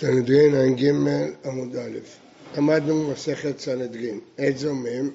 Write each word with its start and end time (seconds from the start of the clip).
סנהדרין 0.00 0.54
ע"ג 0.54 0.84
עמוד 1.44 1.76
א', 1.76 1.98
למדנו 2.56 3.10
מסכת 3.10 3.58
סנהדרין, 3.58 4.20
עת 4.38 4.58
זומם, 4.58 5.10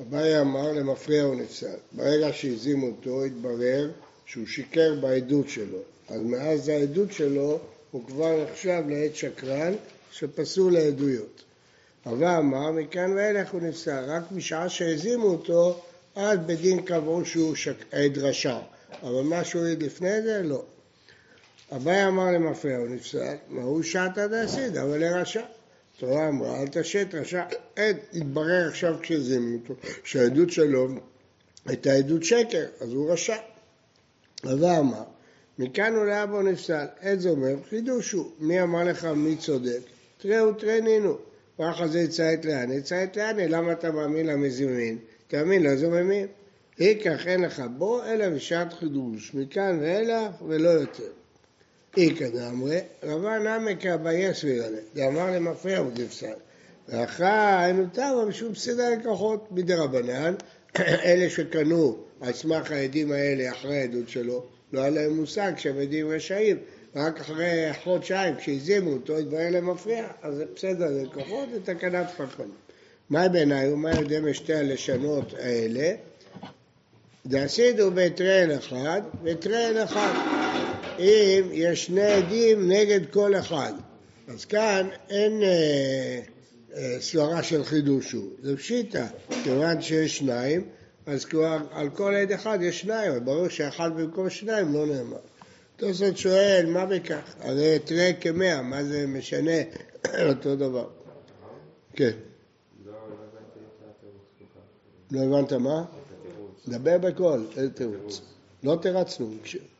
אביי 0.00 0.40
אמר 0.40 0.72
למפריע 0.72 1.22
הוא 1.22 1.34
נפסל, 1.34 1.76
ברגע 1.92 2.28
שהזימו 2.32 2.86
אותו 2.86 3.24
התברר 3.24 3.90
שהוא 4.26 4.46
שיקר 4.46 4.94
בעדות 5.00 5.48
שלו, 5.48 5.78
אז 6.08 6.20
מאז 6.22 6.68
העדות 6.68 7.12
שלו 7.12 7.58
הוא 7.90 8.06
כבר 8.06 8.44
נחשב 8.44 8.82
לעת 8.88 9.16
שקרן 9.16 9.72
שפסול 10.12 10.72
לעדויות. 10.72 11.42
אביי 12.06 12.38
אמר 12.38 12.70
מכאן 12.70 13.12
ואילך 13.16 13.52
הוא 13.52 13.60
נפסל, 13.60 14.04
רק 14.08 14.32
משעה 14.32 14.68
שהזימו 14.68 15.26
אותו 15.26 15.80
אז 16.14 16.38
בדין 16.46 16.82
קבעו 16.82 17.24
שהוא. 17.24 17.54
עד 17.92 18.18
רשע, 18.18 18.58
אבל 19.02 19.22
מה 19.22 19.44
שהוא 19.44 19.64
העיד 19.64 19.82
לפני 19.82 20.22
זה 20.22 20.42
לא. 20.42 20.62
אביי 21.72 22.06
אמר 22.06 22.30
למפרע, 22.30 22.76
הוא 22.76 22.88
נפסל, 22.88 23.34
מה 23.48 23.62
הוא 23.62 23.82
שעתא 23.82 24.26
דעסיד, 24.26 24.76
אבל 24.76 24.98
לרשע. 24.98 25.42
התורה 25.96 26.28
אמרה, 26.28 26.60
אל 26.60 26.66
תשת 26.66 27.06
רשע. 27.14 27.44
התברר 28.12 28.68
עכשיו 28.68 28.94
כשזימו 29.02 29.56
אותו, 29.56 29.74
שהעדות 30.04 30.50
שלו 30.50 30.88
הייתה 31.66 31.92
עדות 31.92 32.24
שקר, 32.24 32.64
אז 32.80 32.92
הוא 32.92 33.12
רשע. 33.12 33.36
אביי 34.44 34.78
אמר, 34.78 35.02
מכאן 35.58 35.96
ולהבא 35.96 36.36
הוא 36.36 36.42
נפסל. 36.42 36.86
עד 37.00 37.18
זה 37.18 37.30
אומר, 37.30 37.54
חידוש 37.70 38.12
הוא, 38.12 38.30
מי 38.38 38.62
אמר 38.62 38.84
לך 38.84 39.04
מי 39.04 39.36
צודק? 39.36 39.80
תראו 40.18 40.52
תראינו. 40.52 41.18
ואחר 41.58 41.84
הזה 41.84 42.00
יצאת 42.00 42.44
לאן? 42.44 42.72
יצאת 42.72 43.16
לאן? 43.16 43.36
למה 43.36 43.72
אתה 43.72 43.90
מאמין 43.90 44.26
למזימין? 44.26 44.98
תאמין 45.28 45.62
לזוממים. 45.62 46.26
ייקח 46.78 47.26
אין 47.26 47.40
לך 47.40 47.62
בו, 47.78 48.04
אלא 48.04 48.28
בשעת 48.28 48.72
חידוש, 48.72 49.34
מכאן 49.34 49.78
ואילך 49.80 50.42
ולא 50.48 50.68
יותר. 50.68 51.12
איכא 51.96 52.28
דאמרי, 52.28 52.78
רבא 53.02 53.38
נמי 53.38 53.76
כאביי 53.80 54.34
סבירנה, 54.34 54.76
דאמר 54.94 55.30
למפרע 55.30 55.82
ודפסל. 55.82 56.32
ואחר 56.88 57.58
היינו 57.58 57.86
תמה 57.92 58.24
משום 58.28 58.54
פסידה 58.54 58.90
לקוחות 58.90 59.48
מדי 59.50 59.74
רבנן, 59.74 60.34
אלה 61.04 61.30
שקנו 61.30 61.96
על 62.20 62.32
סמך 62.32 62.70
העדים 62.70 63.12
האלה 63.12 63.52
אחרי 63.52 63.78
העדות 63.78 64.08
שלו, 64.08 64.44
לא 64.72 64.80
היה 64.80 64.90
להם 64.90 65.16
מושג 65.16 65.52
שהם 65.56 65.78
עדים 65.78 66.08
רשעים, 66.08 66.56
רק 66.96 67.20
אחרי 67.20 67.70
חודשיים 67.84 68.36
כשהזימו 68.36 68.92
אותו 68.92 69.16
התברר 69.16 69.50
להם 69.50 69.70
מפריע, 69.70 70.06
אז 70.22 70.34
זה 70.34 70.44
בסדר 70.54 70.86
לקוחות, 71.02 71.48
זה 71.52 71.74
תקנת 71.74 72.06
חכמים. 72.16 72.50
מה 73.10 73.28
בעיניי? 73.28 73.66
הוא 73.66 73.72
אומר 73.72 74.00
ידי 74.00 74.34
שתי 74.34 74.54
הלשונות 74.54 75.34
האלה, 75.38 75.94
דעשידו 77.26 77.90
בתרן 77.94 78.50
אחד 78.50 79.02
וטרן 79.22 79.76
אחד. 79.76 80.65
אם 80.98 81.48
יש 81.52 81.86
שני 81.86 82.12
עדים 82.12 82.72
נגד 82.72 83.00
כל 83.10 83.34
אחד, 83.34 83.72
אז 84.28 84.44
כאן 84.44 84.88
אין 85.10 85.42
אה, 85.42 86.20
אה, 86.76 86.96
סברה 87.00 87.42
של 87.42 87.64
חידוש 87.64 88.12
הוא, 88.12 88.30
זה 88.42 88.56
פשיטה, 88.56 89.06
כיוון 89.44 89.82
שיש 89.82 90.18
שניים, 90.18 90.64
אז 91.06 91.24
כבר 91.24 91.58
על 91.70 91.90
כל 91.90 92.14
עד 92.14 92.32
אחד 92.32 92.58
יש 92.62 92.80
שניים, 92.80 93.10
אבל 93.10 93.20
ברור 93.20 93.48
שאחד 93.48 93.90
במקום 93.96 94.30
שניים 94.30 94.74
לא 94.74 94.86
נאמר. 94.86 95.18
תוספות 95.76 96.16
שואל, 96.16 96.66
מה 96.66 96.86
בכך? 96.86 97.34
הרי 97.40 97.78
תראה 97.84 98.12
כמאה, 98.20 98.62
מה 98.62 98.84
זה 98.84 99.06
משנה? 99.06 99.60
אותו 100.28 100.56
דבר. 100.56 100.88
כן. 101.92 102.10
לא 105.10 105.20
הבנת 105.20 105.52
מה? 105.52 105.84
דבר 106.68 106.98
בקול, 106.98 107.46
איזה 107.56 107.70
תירוץ. 107.70 108.35
לא 108.64 108.76
תרצנו, 108.82 109.30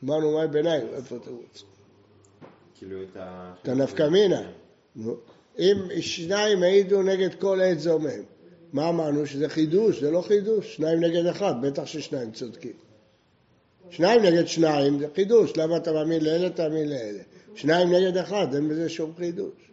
אמרנו 0.05 0.33
מה 0.33 0.47
ביניים, 0.47 0.87
איפה 0.95 1.19
תירוץ? 1.19 1.65
כאילו 2.79 3.03
את 3.03 3.17
ה... 3.17 3.53
את 3.63 3.69
הנפקא 3.69 4.09
מינה. 4.09 4.51
אם 5.59 5.75
שניים 6.01 6.63
העידו 6.63 7.03
נגד 7.03 7.35
כל 7.35 7.61
עת 7.61 7.81
זומם, 7.81 8.23
מה 8.73 8.89
אמרנו? 8.89 9.27
שזה 9.27 9.49
חידוש, 9.49 10.01
זה 10.01 10.11
לא 10.11 10.21
חידוש, 10.21 10.77
שניים 10.77 11.01
נגד 11.01 11.27
אחד, 11.27 11.55
בטח 11.63 11.87
ששניים 11.87 12.31
צודקים. 12.31 12.73
שניים 13.91 14.23
נגד 14.23 14.47
שניים 14.47 14.99
זה 14.99 15.07
חידוש, 15.15 15.57
למה 15.57 15.77
אתה 15.77 15.93
מאמין 15.93 16.25
לאלה, 16.25 16.51
תאמין 16.51 16.89
לאלה. 16.89 17.23
שניים 17.55 17.93
נגד 17.93 18.17
אחד, 18.17 18.55
אין 18.55 18.69
בזה 18.69 18.89
שום 18.89 19.13
חידוש. 19.17 19.71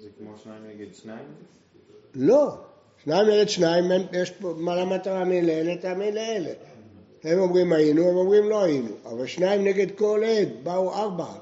זה 0.00 0.08
כמו 0.18 0.34
שניים 0.44 0.62
נגד 0.66 0.94
שניים? 0.94 1.24
לא, 2.14 2.56
שניים 3.04 3.28
נגד 3.28 3.48
שניים, 3.48 3.84
יש 4.12 4.30
פה, 4.30 4.54
מה 4.56 4.76
למה 4.76 4.96
אתה 4.96 5.14
מאמין 5.14 5.46
לאלה, 5.46 5.76
תאמין 5.76 6.14
לאלה. 6.14 6.50
הם 7.24 7.38
אומרים 7.38 7.72
היינו, 7.72 8.08
הם 8.08 8.16
אומרים 8.16 8.48
לא 8.48 8.62
היינו, 8.62 8.88
אבל 9.04 9.26
שניים 9.26 9.64
נגד 9.64 9.90
כל 9.98 10.22
עד, 10.24 10.48
באו 10.62 10.94
ארבעה. 10.94 11.38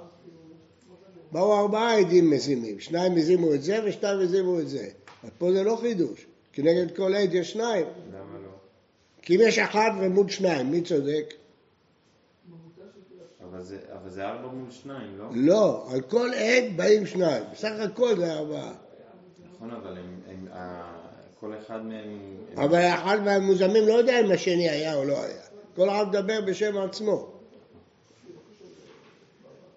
באו 1.32 1.58
ארבעה 1.60 1.98
עדים 1.98 2.30
מזימים, 2.30 2.80
שניים 2.80 3.12
הזימו 3.16 3.54
את 3.54 3.62
זה 3.62 3.80
ושניים 3.84 4.20
הזימו 4.20 4.60
את 4.60 4.68
זה. 4.68 4.88
אז 5.24 5.30
פה 5.38 5.52
זה 5.52 5.62
לא 5.62 5.78
חידוש, 5.80 6.26
כי 6.52 6.62
נגד 6.62 6.96
כל 6.96 7.14
עד 7.14 7.34
יש 7.34 7.52
שניים. 7.52 7.86
למה 8.08 8.38
לא? 8.44 8.50
כי 9.22 9.36
אם 9.36 9.40
יש 9.44 9.58
אחד 9.58 9.90
ומול 10.00 10.28
שניים, 10.28 10.70
מי 10.70 10.82
צודק? 10.82 11.34
אבל 13.50 13.62
זה, 13.62 13.78
אבל 13.92 14.10
זה 14.10 14.24
ארבע 14.24 14.48
מול 14.48 14.70
שניים, 14.70 15.18
לא? 15.18 15.24
לא, 15.34 15.86
על 15.92 16.00
כל 16.00 16.30
עד 16.34 16.76
באים 16.76 17.06
שניים, 17.06 17.42
בסך 17.52 17.72
הכל 17.80 18.16
זה 18.16 18.32
ארבעה. 18.32 18.74
נכון, 19.54 19.70
אבל 19.70 19.98
הם, 19.98 20.20
הם, 20.28 20.46
כל 21.40 21.52
אחד 21.58 21.86
מהם... 21.86 22.36
הם- 22.56 22.58
אבל 22.64 22.78
אחד 22.80 23.24
מהמוזמים 23.24 23.88
לא 23.88 23.92
יודע 23.92 24.20
אם 24.20 24.30
השני 24.30 24.68
היה 24.68 24.94
או 24.94 25.04
לא 25.04 25.22
היה. 25.22 25.47
כל 25.78 25.90
אחד 25.90 26.08
מדבר 26.08 26.40
בשם 26.40 26.78
עצמו. 26.78 27.26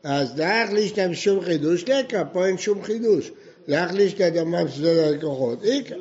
אז 0.03 0.35
דרך 0.35 0.69
לישתא 0.71 1.07
בשום 1.07 1.41
חידוש, 1.41 1.83
לקה, 1.89 2.25
פה 2.25 2.45
אין 2.45 2.57
שום 2.57 2.83
חידוש. 2.83 3.31
לך 3.67 3.93
לישתא 3.93 4.29
דמם 4.29 4.67
סדוד 4.67 4.97
הלקוחות, 4.97 5.63
איכא. 5.63 5.95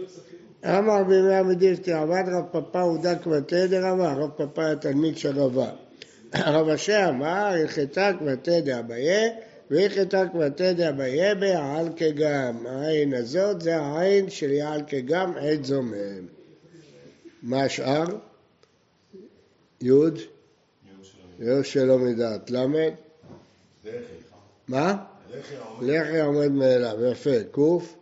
אמר 0.65 1.05
בימי 1.05 1.34
המדיסטי, 1.34 1.93
עבד 1.93 2.25
רב 2.27 2.44
פפא 2.50 2.78
ודק 2.78 3.27
מטה 3.27 3.66
דרבה, 3.66 4.12
רב 4.12 4.31
פפא 4.37 4.60
היה 4.60 4.77
תלמיד 4.77 5.19
של 5.19 5.39
רבה. 5.39 5.71
רב 6.55 6.69
אשר 6.69 7.06
אמר, 7.09 7.47
הלכתה 7.47 8.10
כמטה 8.19 8.60
דאביה, 8.60 9.28
והלכתה 9.71 10.25
כמטה 10.33 10.72
דאביה 10.72 11.34
בעל 11.34 11.89
כגם. 11.97 12.66
העין 12.66 13.15
הזאת 13.15 13.60
זה 13.60 13.77
העין 13.77 14.31
של 14.31 14.50
יעל 14.50 14.83
כגם 14.87 15.33
עת 15.41 15.65
זומם. 15.65 16.27
מה 17.43 17.62
השאר? 17.62 18.05
יוד? 19.81 20.19
יוד 21.39 21.65
שלא 21.65 21.99
מדעת. 21.99 22.51
למד? 22.51 22.93
מה? 24.69 25.05
לחי 25.83 26.21
עומד 26.21 26.51
מאליו, 26.51 27.05
יפה. 27.13 27.45
קוף? 27.51 27.97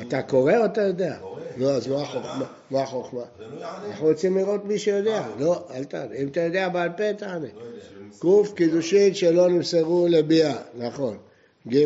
אתה 0.00 0.22
קורא 0.22 0.56
או 0.56 0.64
אתה 0.64 0.82
יודע? 0.82 1.18
לא, 1.56 1.70
אז 1.70 1.86
מה 1.88 2.02
החוכמה? 2.02 2.46
מה 2.70 2.82
החוכמה? 2.82 3.22
אנחנו 3.86 4.06
רוצים 4.06 4.36
לראות 4.36 4.64
מי 4.64 4.78
שיודע. 4.78 5.28
לא, 5.38 5.66
אל 5.70 5.84
תענה. 5.84 6.14
אם 6.14 6.28
אתה 6.28 6.40
יודע 6.40 6.68
בעל 6.68 6.90
פה, 6.96 7.12
תענה. 7.12 7.48
קוף, 8.18 8.54
קידושין 8.54 9.14
שלא 9.14 9.48
נמסרו 9.48 10.06
לביאה, 10.10 10.62
נכון. 10.74 11.18
ג' 11.68 11.84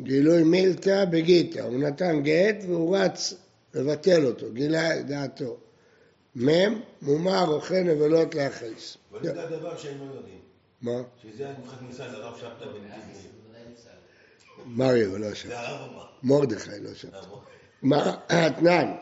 גילוי 0.00 0.42
מילתא 0.42 1.04
בגיתא, 1.04 1.58
הוא 1.58 1.78
נתן 1.78 2.20
גט 2.22 2.56
והוא 2.66 2.96
רץ 2.96 3.34
לבטל 3.74 4.26
אותו, 4.26 4.46
גילה 4.52 5.00
את 5.00 5.06
דעתו. 5.06 5.56
מ' 6.36 6.48
מומר 7.02 7.48
אוכל 7.48 7.80
נבלות 7.80 8.34
להכעיס. 8.34 8.96
אבל 9.12 9.22
זה 9.22 9.42
הדבר 9.42 9.76
שהם 9.76 9.98
לא 9.98 10.14
יודעים, 10.14 10.38
מה? 10.82 11.02
שזה 11.22 11.48
המשחק 11.48 11.76
ניסה 11.88 12.06
לרב 12.06 12.36
שבתא 12.38 12.64
בן 12.64 12.72
גיבורים. 12.72 12.90
מריו 14.66 15.18
לא 15.18 15.26
אמר. 15.26 16.04
מרדכי 16.22 16.70
לא 16.80 16.94
שם. 16.94 17.08
אמר. 17.08 17.38
מה- 17.82 18.16
אתנן, 18.26 18.92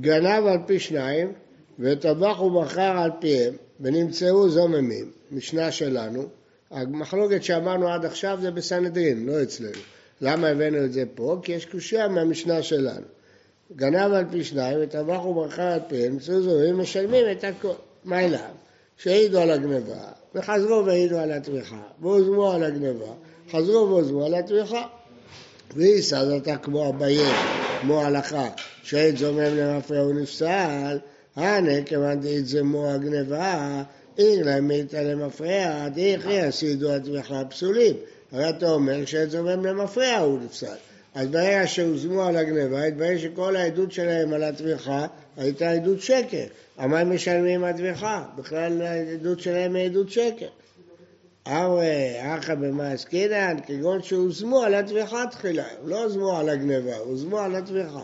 גנב 0.00 0.46
על 0.46 0.58
פי 0.66 0.80
שניים 0.80 1.32
וטבח 1.78 2.40
ומכר 2.40 2.96
על 2.98 3.10
פיהם 3.20 3.54
ונמצאו 3.80 4.50
זוממים, 4.50 5.12
משנה 5.30 5.72
שלנו. 5.72 6.28
המחלוקת 6.70 7.42
שאמרנו 7.42 7.88
עד 7.88 8.04
עכשיו 8.04 8.38
זה 8.42 8.50
בסנהדרין, 8.50 9.26
לא 9.26 9.42
אצלנו. 9.42 9.78
למה 10.20 10.48
הבאנו 10.48 10.84
את 10.84 10.92
זה 10.92 11.04
פה? 11.14 11.38
כי 11.42 11.52
יש 11.52 11.66
קושייה 11.66 12.08
מהמשנה 12.08 12.62
שלנו. 12.62 13.06
גנב 13.76 14.12
על 14.12 14.24
פי 14.30 14.44
שניים 14.44 14.78
וטבח 14.82 15.24
ומכר 15.24 15.62
על 15.62 15.80
פיהם, 15.88 16.12
נמצאו 16.12 16.42
זוממים, 16.42 16.78
משלמים 16.78 17.24
את 17.32 17.44
הכל. 17.44 17.72
מה 18.04 18.20
אליו? 18.20 18.40
שהעידו 18.96 19.38
על 19.38 19.50
הגניבה 19.50 20.08
וחזרו 20.34 20.86
והעידו 20.86 21.18
על 21.18 21.32
התמיכה 21.32 21.82
והוזמו 22.00 22.52
על 22.52 22.62
הגניבה, 22.64 23.12
חזרו 23.50 23.88
והוזמו 23.88 24.24
על 24.24 24.34
התמיכה. 24.34 24.86
ואיסא 25.76 26.14
אז 26.14 26.32
אתה 26.32 26.56
כמו 26.56 26.88
אביי, 26.88 27.18
כמו 27.80 28.02
הלכה, 28.02 28.48
שעד 28.82 29.16
זומם 29.16 29.56
למפרע 29.56 30.06
ונפסל, 30.06 30.98
הנה 31.36 31.82
כיוון 31.86 32.20
דאית 32.20 32.46
זמו 32.46 32.90
הגניבה, 32.90 33.82
אין 34.18 34.44
להם 34.44 34.68
מיתא 34.68 34.96
למפרע, 34.96 35.88
דאיכי 35.88 36.40
עשידו 36.40 36.92
התמיכה 36.92 37.42
פסולים. 37.50 37.94
הרי 38.32 38.50
אתה 38.50 38.70
אומר 38.70 39.04
שעד 39.04 39.28
זומם 39.28 39.66
למפרע 39.66 40.16
הוא 40.16 40.38
נפסל. 40.44 40.76
אז 41.14 41.28
ברגע 41.28 41.66
שהוזמו 41.66 42.22
על 42.22 42.36
הגניבה, 42.36 42.84
התברר 42.84 43.18
שכל 43.18 43.56
העדות 43.56 43.92
שלהם 43.92 44.32
על 44.32 44.44
התמיכה 44.44 45.06
הייתה 45.36 45.70
עדות 45.70 46.00
שקר. 46.00 46.44
מה 46.78 46.98
הם 46.98 47.14
משלמים 47.14 47.64
התמיכה? 47.64 48.24
בכלל 48.36 48.82
העדות 48.82 49.40
שלהם 49.40 49.74
היא 49.74 49.84
עדות 49.84 50.10
שקר. 50.10 50.48
אמרי, 51.48 52.14
אחא 52.20 52.54
במה 52.54 52.90
עסקינן, 52.90 53.56
כגון 53.66 54.02
שהוזמו 54.02 54.62
על 54.62 54.74
הטביחה 54.74 55.24
תחילה, 55.30 55.64
לא 55.84 56.04
הוזמו 56.04 56.38
על 56.38 56.48
הגניבה, 56.48 56.96
הוזמו 56.96 57.38
על 57.38 57.54
הטביחה. 57.54 58.02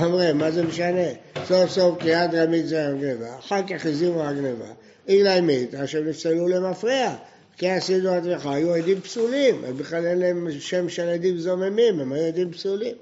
אמרי, 0.00 0.32
מה 0.32 0.50
זה 0.50 0.62
משנה? 0.62 1.08
סוף 1.44 1.70
סוף 1.70 1.98
קריאת 1.98 2.34
רמית 2.34 2.66
זה 2.66 2.88
הגניבה, 2.88 3.38
אחר 3.38 3.62
כך 3.68 3.86
הזימו 3.86 4.24
הגניבה. 4.24 4.66
אילי 5.08 5.40
מיתא 5.40 5.86
שהם 5.86 6.08
נפסלו 6.08 6.48
למפרע, 6.48 7.14
כי 7.56 7.70
עשינו 7.70 8.10
הטביחה, 8.10 8.54
היו 8.54 8.74
עדים 8.74 9.00
פסולים, 9.00 9.64
אז 9.64 9.74
בכלל 9.74 10.06
אין 10.06 10.18
להם 10.18 10.48
שם 10.58 10.88
של 10.88 11.08
עדים 11.08 11.38
זוממים, 11.38 12.00
הם 12.00 12.12
היו 12.12 12.26
עדים 12.26 12.52
פסולים. 12.52 12.94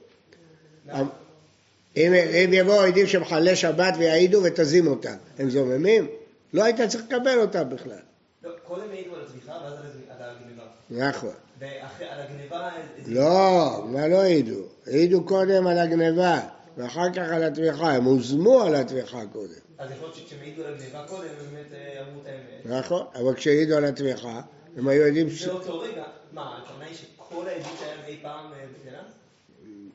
אם, 1.97 2.15
אם 2.15 2.51
יבואו 2.53 2.81
עדים 2.81 3.07
שמחללי 3.07 3.57
שבת 3.57 3.95
ויעידו 3.99 4.43
ותזים 4.45 4.87
אותם, 4.87 5.15
הם 5.39 5.51
זוממים? 5.51 6.09
לא 6.53 6.65
היית 6.65 6.81
צריך 6.89 7.05
לקבל 7.05 7.39
אותם 7.39 7.69
בכלל. 7.71 7.99
לא, 8.45 8.51
קודם 8.67 8.91
העידו 8.91 9.15
על 9.15 9.21
הצמיחה 9.25 9.53
ואז 9.53 9.73
על 9.73 10.31
הגניבה. 10.31 10.63
נכון. 10.91 11.35
ואחרי, 11.59 12.07
על 12.09 12.21
הגניבה... 12.21 12.71
לא, 13.07 13.85
מה 13.89 14.09
לא 14.09 14.23
העידו? 14.23 14.63
העידו 14.87 15.25
קודם 15.25 15.67
על 15.67 15.79
הגניבה, 15.79 16.41
ואחר 16.77 17.13
כך 17.13 17.31
על 17.33 17.45
התמיכה, 17.45 17.93
הם 17.93 18.05
הוזמו 18.05 18.63
על 18.63 18.75
התמיכה 18.75 19.21
קודם. 19.33 19.62
אז 19.83 19.91
יכול 19.91 20.09
להיות 20.09 20.15
שכשהם 20.17 20.39
העידו 20.43 20.65
על 20.65 20.75
הגניבה 20.75 21.05
קודם, 21.09 21.29
אז 21.41 21.47
באמת 21.47 21.67
אה, 21.75 22.01
אמרו 22.01 22.21
את 22.21 22.27
האמת. 22.27 22.79
נכון, 22.85 23.07
אבל 23.15 23.35
כשהעידו 23.35 23.77
על 23.77 23.85
התמיכה, 23.85 24.41
הם 24.77 24.89
היו 24.89 25.07
יודעים 25.07 25.31
ש... 25.31 25.47
באותו 25.47 25.79
רגע, 25.81 26.03
מה, 26.33 26.59
הכוונה 26.63 26.85
היא 26.87 26.95
שכל 26.97 27.49
העדות 27.49 27.67
שהיה 27.79 27.95
אי 28.09 28.19
פעם 28.23 28.53
אה, 28.53 28.59
בטלה? 28.81 28.99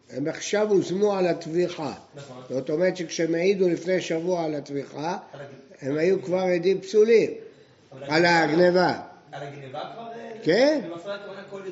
הם 0.09 0.27
עכשיו 0.27 0.69
הוזמו 0.69 1.13
על 1.13 1.27
התמיכה. 1.27 1.93
נכון. 2.15 2.43
זאת 2.49 2.69
אומרת 2.69 2.97
שכשהם 2.97 3.35
העידו 3.35 3.69
לפני 3.69 4.01
שבוע 4.01 4.43
על 4.43 4.55
הג- 5.41 5.41
הם 5.81 5.97
היו 5.97 6.21
כבר 6.21 6.37
עדים 6.39 6.81
פסולים, 6.81 7.31
על 8.01 8.25
הגניבה. 8.25 8.99
על 9.31 9.47
הגניבה 9.47 9.81
כבר? 9.93 10.07
אה, 10.15 10.31
כן. 10.43 10.81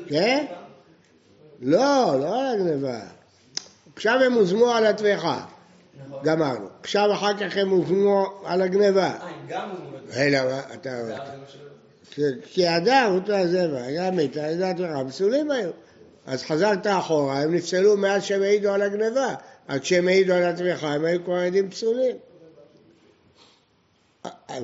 כן. 0.09 0.45
לא, 1.62 2.15
לא 2.19 2.41
על 2.41 2.56
הגניבה. 2.62 3.00
עכשיו 3.95 4.19
הם 4.25 4.33
הוזמו 4.33 4.71
על 4.71 4.85
נכון. 4.85 5.45
גמרנו. 6.24 6.68
עכשיו 6.81 7.13
אחר 7.13 7.38
כך 7.38 7.57
הם 7.57 7.69
הוזמו 7.69 8.25
על 8.45 8.62
הגניבה. 8.62 9.03
אה, 9.03 9.27
הם 9.27 9.33
גם 9.47 9.69
הוזמו 9.69 9.97
לגניבה. 9.97 10.21
אלא 10.21 10.51
מה, 10.51 10.62
אתה... 10.74 10.89
כי- 12.44 12.77
אדם, 12.77 13.12
הוא 13.12 13.36
הזרע, 13.36 13.81
גם 13.97 14.15
מיתה, 14.15 14.45
על 14.45 14.56
דעת 14.57 14.77
תורה, 14.77 15.06
פסולים 15.07 15.51
היו. 15.51 15.69
אז 16.25 16.44
חזרת 16.44 16.88
אחורה, 16.88 17.42
הם 17.42 17.56
נפסלו 17.56 17.97
מאז 17.97 18.24
שהם 18.24 18.42
העידו 18.42 18.71
על 18.71 18.81
הגניבה. 18.81 19.36
אז 19.68 19.80
כשהם 19.80 20.07
העידו 20.07 20.33
על 20.33 20.44
התמיכה, 20.44 20.94
הם 20.94 21.06
היו 21.06 21.24
כבר 21.24 21.36
עדים 21.36 21.69
פסולים. 21.69 22.15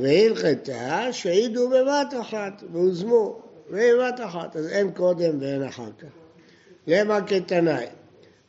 והלכתה 0.01 1.07
שהעידו 1.12 1.69
בבת 1.69 2.13
אחת, 2.22 2.63
והוזמו, 2.72 3.42
בבת 3.69 4.19
אחת, 4.25 4.56
אז 4.56 4.68
אין 4.68 4.92
קודם 4.92 5.42
ואין 5.42 5.63
אחר 5.63 5.89
כך. 6.00 6.07
למה 6.88 7.19
כתנאי? 7.27 7.86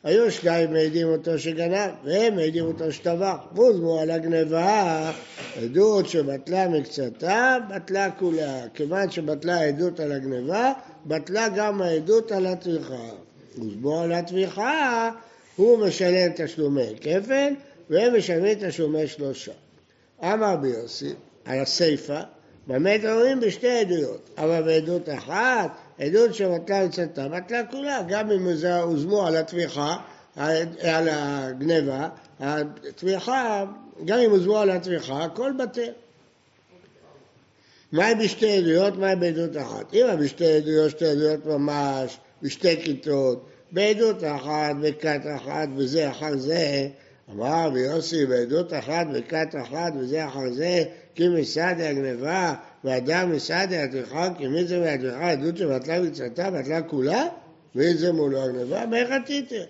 היו 0.03 0.31
שניים 0.31 0.73
מעידים 0.73 1.07
אותו 1.07 1.39
שגנב, 1.39 1.91
והם 2.03 2.35
מעידים 2.35 2.65
אותו 2.65 2.91
שטבח, 2.91 3.35
והוזמו 3.55 3.99
על 3.99 4.11
הגניבה, 4.11 5.11
עדות 5.55 6.09
שבטלה 6.09 6.67
מקצתה, 6.67 7.57
בטלה 7.69 8.11
כולה. 8.11 8.67
כיוון 8.73 9.11
שבטלה 9.11 9.55
העדות 9.55 9.99
על 9.99 10.11
הגניבה, 10.11 10.73
בטלה 11.05 11.49
גם 11.49 11.81
העדות 11.81 12.31
על 12.31 12.45
הטביחה. 12.45 13.09
הוזמו 13.57 14.01
על 14.01 14.11
הטביחה, 14.11 15.11
הוא 15.55 15.77
משלם 15.87 16.31
תשלומי 16.35 16.95
כפל, 17.01 17.53
והם 17.89 18.17
משלמים 18.17 18.57
תשלומי 18.67 19.07
שלושה. 19.07 19.51
אמר 20.23 20.55
ביוסי, 20.55 21.13
על 21.45 21.59
הסיפא, 21.59 22.21
באמת 22.67 23.01
רואים 23.05 23.39
בשתי 23.39 23.79
עדויות, 23.79 24.29
אבל 24.37 24.61
בעדות 24.61 25.09
אחת, 25.09 25.77
עדות 25.99 26.33
שבטלה 26.33 26.85
מצאתה, 26.85 27.27
בטלה 27.27 27.61
כולה, 27.71 28.01
גם 28.07 28.31
אם 28.31 28.53
זה 28.53 28.79
הוזמו 28.81 29.27
על 29.27 29.35
הטביחה, 29.35 29.97
על 30.35 31.09
הגניבה, 31.11 32.09
הטביחה, 32.39 33.65
גם 34.05 34.19
אם 34.19 34.31
הוזמו 34.31 34.57
על 34.57 34.69
הטביחה, 34.69 35.23
הכל 35.23 35.51
בטל. 35.59 35.91
מהי 37.91 38.15
בשתי 38.15 38.57
עדויות, 38.57 38.97
מהי 38.97 39.15
בעדות 39.15 39.57
אחת? 39.57 39.93
אם 39.93 40.05
בשתי 40.19 40.57
עדויות, 40.57 40.91
שתי 40.91 41.05
עדויות 41.05 41.45
ממש, 41.45 42.17
בשתי 42.41 42.81
כיתות, 42.83 43.45
בעדות 43.71 44.23
אחת, 44.23 44.75
בכת 44.81 45.21
אחת, 45.35 45.67
וזה 45.75 46.11
אחר 46.11 46.37
זה, 46.37 46.87
אמר 47.31 47.67
רבי 47.67 47.79
יוסי, 47.79 48.25
בעדות 48.25 48.73
אחת, 48.73 49.07
בכת 49.13 49.55
אחת, 49.63 49.93
וזה 49.99 50.25
אחר 50.27 50.53
זה, 50.53 50.83
כי 51.15 51.27
מסעדה 51.27 51.89
הגניבה, 51.89 52.53
ואדם 52.83 53.31
מסעדה 53.31 53.83
הטביחה, 53.83 54.29
כי 54.37 54.47
מי 54.47 54.65
זה 54.65 54.79
מהטביחה, 54.79 55.31
עדות 55.31 55.57
שבטלה 55.57 56.01
מצאתה, 56.01 56.51
בטלה 56.51 56.81
כולה, 56.81 57.27
ואם 57.75 57.93
זה 57.93 58.11
מולו 58.11 58.43
הגניבה, 58.43 58.85
מאיך 58.85 59.11
עתיתם? 59.11 59.63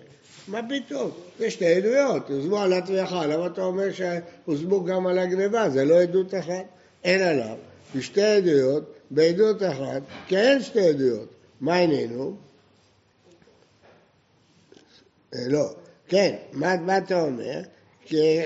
מה 0.48 0.60
פתאום? 0.68 1.10
יש 1.40 1.54
שתי 1.54 1.74
עדויות, 1.74 2.30
הוזמו 2.30 2.58
על 2.58 2.72
הטביחה, 2.72 3.26
למה 3.26 3.46
אתה 3.46 3.62
אומר 3.62 3.88
שהוזמו 3.92 4.84
גם 4.84 5.06
על 5.06 5.18
הגניבה? 5.18 5.70
זה 5.70 5.84
לא 5.84 6.02
עדות 6.02 6.34
אחת. 6.34 6.64
אין 7.04 7.22
עליו. 7.22 7.56
בשתי 7.96 8.22
עדויות, 8.22 8.94
בעדות 9.10 9.62
אחת, 9.62 10.02
כי 10.26 10.36
אין 10.36 10.62
שתי 10.62 10.88
עדויות. 10.88 11.28
מה 11.60 11.76
עינינו? 11.76 12.36
אה, 15.34 15.38
לא. 15.48 15.74
כן, 16.08 16.36
מה, 16.52 16.76
מה 16.76 16.98
אתה 16.98 17.20
אומר? 17.20 17.60
כי 18.04 18.40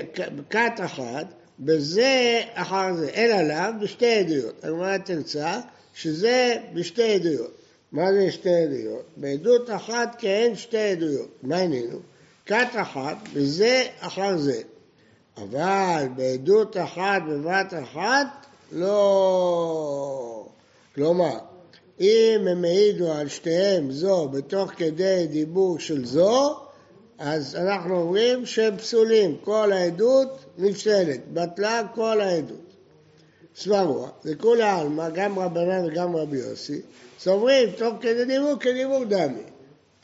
כת 0.49 0.73
אחת, 0.85 1.25
בזה 1.59 2.41
אחר 2.53 2.93
זה, 2.95 3.07
אין 3.07 3.37
עליו 3.39 3.73
בשתי 3.81 4.15
עדויות. 4.15 4.63
הגמרא 4.63 4.97
תרצה 4.97 5.59
שזה 5.93 6.57
בשתי 6.73 7.13
עדויות. 7.15 7.51
מה 7.91 8.13
זה 8.13 8.31
שתי 8.31 8.55
עדויות? 8.55 9.05
בעדות 9.17 9.69
אחת 9.69 10.23
אין 10.23 10.55
שתי 10.55 10.77
עדויות. 10.91 11.29
מה 11.43 11.57
עינינו? 11.57 11.99
כת 12.45 12.67
אחת, 12.75 13.17
בזה 13.33 13.83
אחר 13.99 14.37
זה. 14.37 14.61
אבל 15.37 16.07
בעדות 16.15 16.77
אחת 16.77 17.21
בבת 17.29 17.73
אחת, 17.83 18.27
לא... 18.71 20.45
כלומר, 20.95 21.37
אם 21.99 22.47
הם 22.51 22.65
העידו 22.65 23.11
על 23.11 23.27
שתיהם 23.27 23.91
זו 23.91 24.27
בתוך 24.27 24.71
כדי 24.77 25.27
דיבור 25.27 25.79
של 25.79 26.05
זו, 26.05 26.68
אז 27.19 27.55
אנחנו 27.55 28.01
אומרים 28.01 28.45
שהם 28.45 28.77
פסולים, 28.77 29.37
כל 29.43 29.71
העדות 29.71 30.45
נפסלת, 30.57 31.19
בטלה 31.33 31.81
כל 31.95 32.21
העדות. 32.21 32.75
סברו, 33.55 34.07
לכולי 34.25 34.63
עלמא, 34.63 35.09
גם 35.09 35.39
רבנן 35.39 35.85
וגם 35.85 36.15
רבי 36.15 36.37
יוסי, 36.37 36.81
סוברים 37.19 37.71
תוך 37.71 37.93
כדי 38.01 38.25
דיבור 38.25 38.55
כדיבור 38.59 39.03
דמי. 39.05 39.43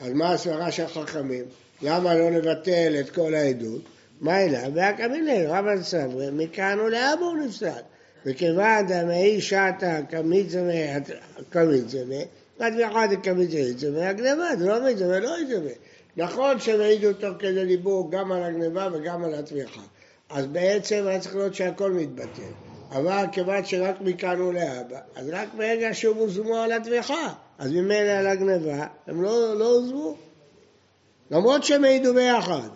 אז 0.00 0.12
מה 0.12 0.32
הסברה 0.32 0.70
של 0.70 0.82
החכמים? 0.82 1.44
למה 1.82 2.14
לא 2.14 2.30
לבטל 2.30 2.96
את 3.00 3.10
כל 3.10 3.34
העדות? 3.34 3.82
מה 4.20 4.42
אלא? 4.42 4.58
והקמינל, 4.74 5.46
רבן 5.46 5.82
סברי, 5.82 6.26
מכאן 6.32 6.80
ולאבו 6.80 7.34
נפסל. 7.34 7.82
וכיוון 8.26 8.86
דמאי 8.88 9.40
שעתה 9.40 9.98
כמיצמא 10.10 10.98
כמיצמא, 11.50 12.22
רק 12.60 12.72
ואחד 12.78 13.08
כמיצמא, 13.22 13.98
הגניבה, 13.98 14.56
זה 14.58 14.66
לא 14.66 14.84
מיצמא, 14.84 15.14
לא 15.14 15.30
מיצמא. 15.40 15.70
נכון 16.16 16.60
שהם 16.60 16.80
העידו 16.80 17.12
תוך 17.12 17.34
כדי 17.38 17.66
דיבור 17.66 18.10
גם 18.10 18.32
על 18.32 18.42
הגניבה 18.42 18.88
וגם 18.92 19.24
על 19.24 19.34
התמיכה. 19.34 19.80
אז 20.30 20.46
בעצם 20.46 21.04
היה 21.06 21.20
צריך 21.20 21.36
להיות 21.36 21.54
שהכל 21.54 21.92
מתבטל. 21.92 22.52
אבל 22.90 23.24
כיוון 23.32 23.64
שרק 23.64 24.00
מכאן 24.00 24.40
ולהבא, 24.40 24.98
אז 25.14 25.28
רק 25.32 25.48
ברגע 25.56 25.94
שהם 25.94 26.14
הוזמו 26.14 26.56
על 26.56 26.72
התמיכה, 26.72 27.32
אז 27.58 27.72
ממילא 27.72 28.10
על 28.10 28.26
הגניבה 28.26 28.86
הם 29.06 29.22
לא, 29.22 29.58
לא 29.58 29.64
הוזמו. 29.64 30.16
למרות 31.30 31.64
שהם 31.64 31.84
העידו 31.84 32.14
ביחד. 32.14 32.68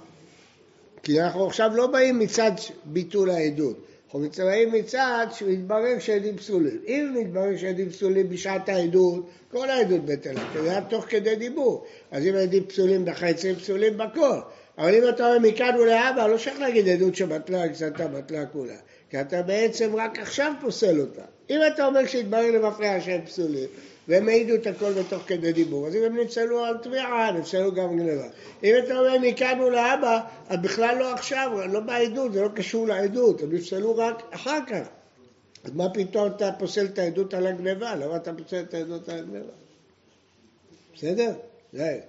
כי 1.02 1.20
אנחנו 1.20 1.46
עכשיו 1.46 1.70
לא 1.74 1.86
באים 1.86 2.18
מצד 2.18 2.52
ביטול 2.84 3.30
העדות, 3.30 3.76
באים 4.14 4.72
מצד 4.72 5.26
שמתברר 5.32 5.98
שהעדים 5.98 6.36
פסולים. 6.36 6.78
אם 6.86 7.14
מתברר 7.14 7.56
שהעדים 7.56 7.90
פסולים 7.90 8.28
בשעת 8.28 8.68
העדות, 8.68 9.28
כל 9.50 9.70
העדות 9.70 10.04
בטלה, 10.04 10.40
כי 10.52 10.62
זה 10.62 10.70
היה 10.70 10.80
תוך 10.80 11.04
כדי 11.08 11.36
דיבור. 11.36 11.84
אז 12.10 12.26
אם 12.26 12.34
העדים 12.34 12.64
פסולים 12.64 13.04
בחצי, 13.04 13.54
פסולים 13.54 13.98
בכל. 13.98 14.38
אבל 14.78 14.94
אם 14.94 15.08
אתה 15.08 15.26
אומר 15.26 15.48
מכאן 15.48 15.76
ולהבא, 15.80 16.26
לא 16.26 16.38
שייך 16.38 16.60
להגיד 16.60 16.88
עדות 16.88 17.14
שבטלה, 17.14 17.68
קצתה 17.68 18.08
בטלה 18.08 18.46
כולה. 18.46 18.76
כי 19.10 19.20
אתה 19.20 19.42
בעצם 19.42 19.96
רק 19.96 20.18
עכשיו 20.18 20.52
פוסל 20.60 21.00
אותה. 21.00 21.22
אם 21.50 21.58
אתה 21.74 21.86
אומר 21.86 22.06
שהתברר 22.06 22.50
למפרע 22.50 23.00
שהם 23.00 23.20
פסולים, 23.26 23.68
והם 24.10 24.28
העידו 24.28 24.54
את 24.54 24.66
הכל 24.66 24.92
בתוך 24.92 25.22
כדי 25.26 25.52
דיבור, 25.52 25.86
אז 25.86 25.96
אם 25.96 26.02
הם 26.02 26.20
נפסלו 26.20 26.64
על 26.64 26.78
תביעה, 26.82 27.32
נפסלו 27.32 27.74
גם 27.74 27.98
גניבה. 27.98 28.28
אם 28.64 28.74
אתה 28.84 28.98
אומר 28.98 29.18
מכאן 29.22 29.60
ולהבא, 29.60 30.20
אז 30.48 30.58
בכלל 30.62 30.98
לא 30.98 31.12
עכשיו, 31.12 31.50
לא 31.68 31.80
בעדות, 31.80 32.32
זה 32.32 32.42
לא 32.42 32.48
קשור 32.48 32.86
לעדות, 32.86 33.42
הם 33.42 33.52
נפסלו 33.52 33.96
רק 33.96 34.22
אחר 34.30 34.58
כך. 34.66 34.86
אז 35.64 35.70
מה 35.74 35.94
פתאום 35.94 36.26
אתה 36.26 36.50
פוסל 36.58 36.84
את 36.84 36.98
העדות 36.98 37.34
על 37.34 37.46
הגניבה? 37.46 37.96
למה 37.96 38.16
אתה 38.16 38.32
פוסל 38.32 38.60
את 38.60 38.74
העדות 38.74 39.08
על 39.08 39.18
הגניבה? 39.18 39.52
בסדר? 40.94 41.32
זה. 41.72 42.00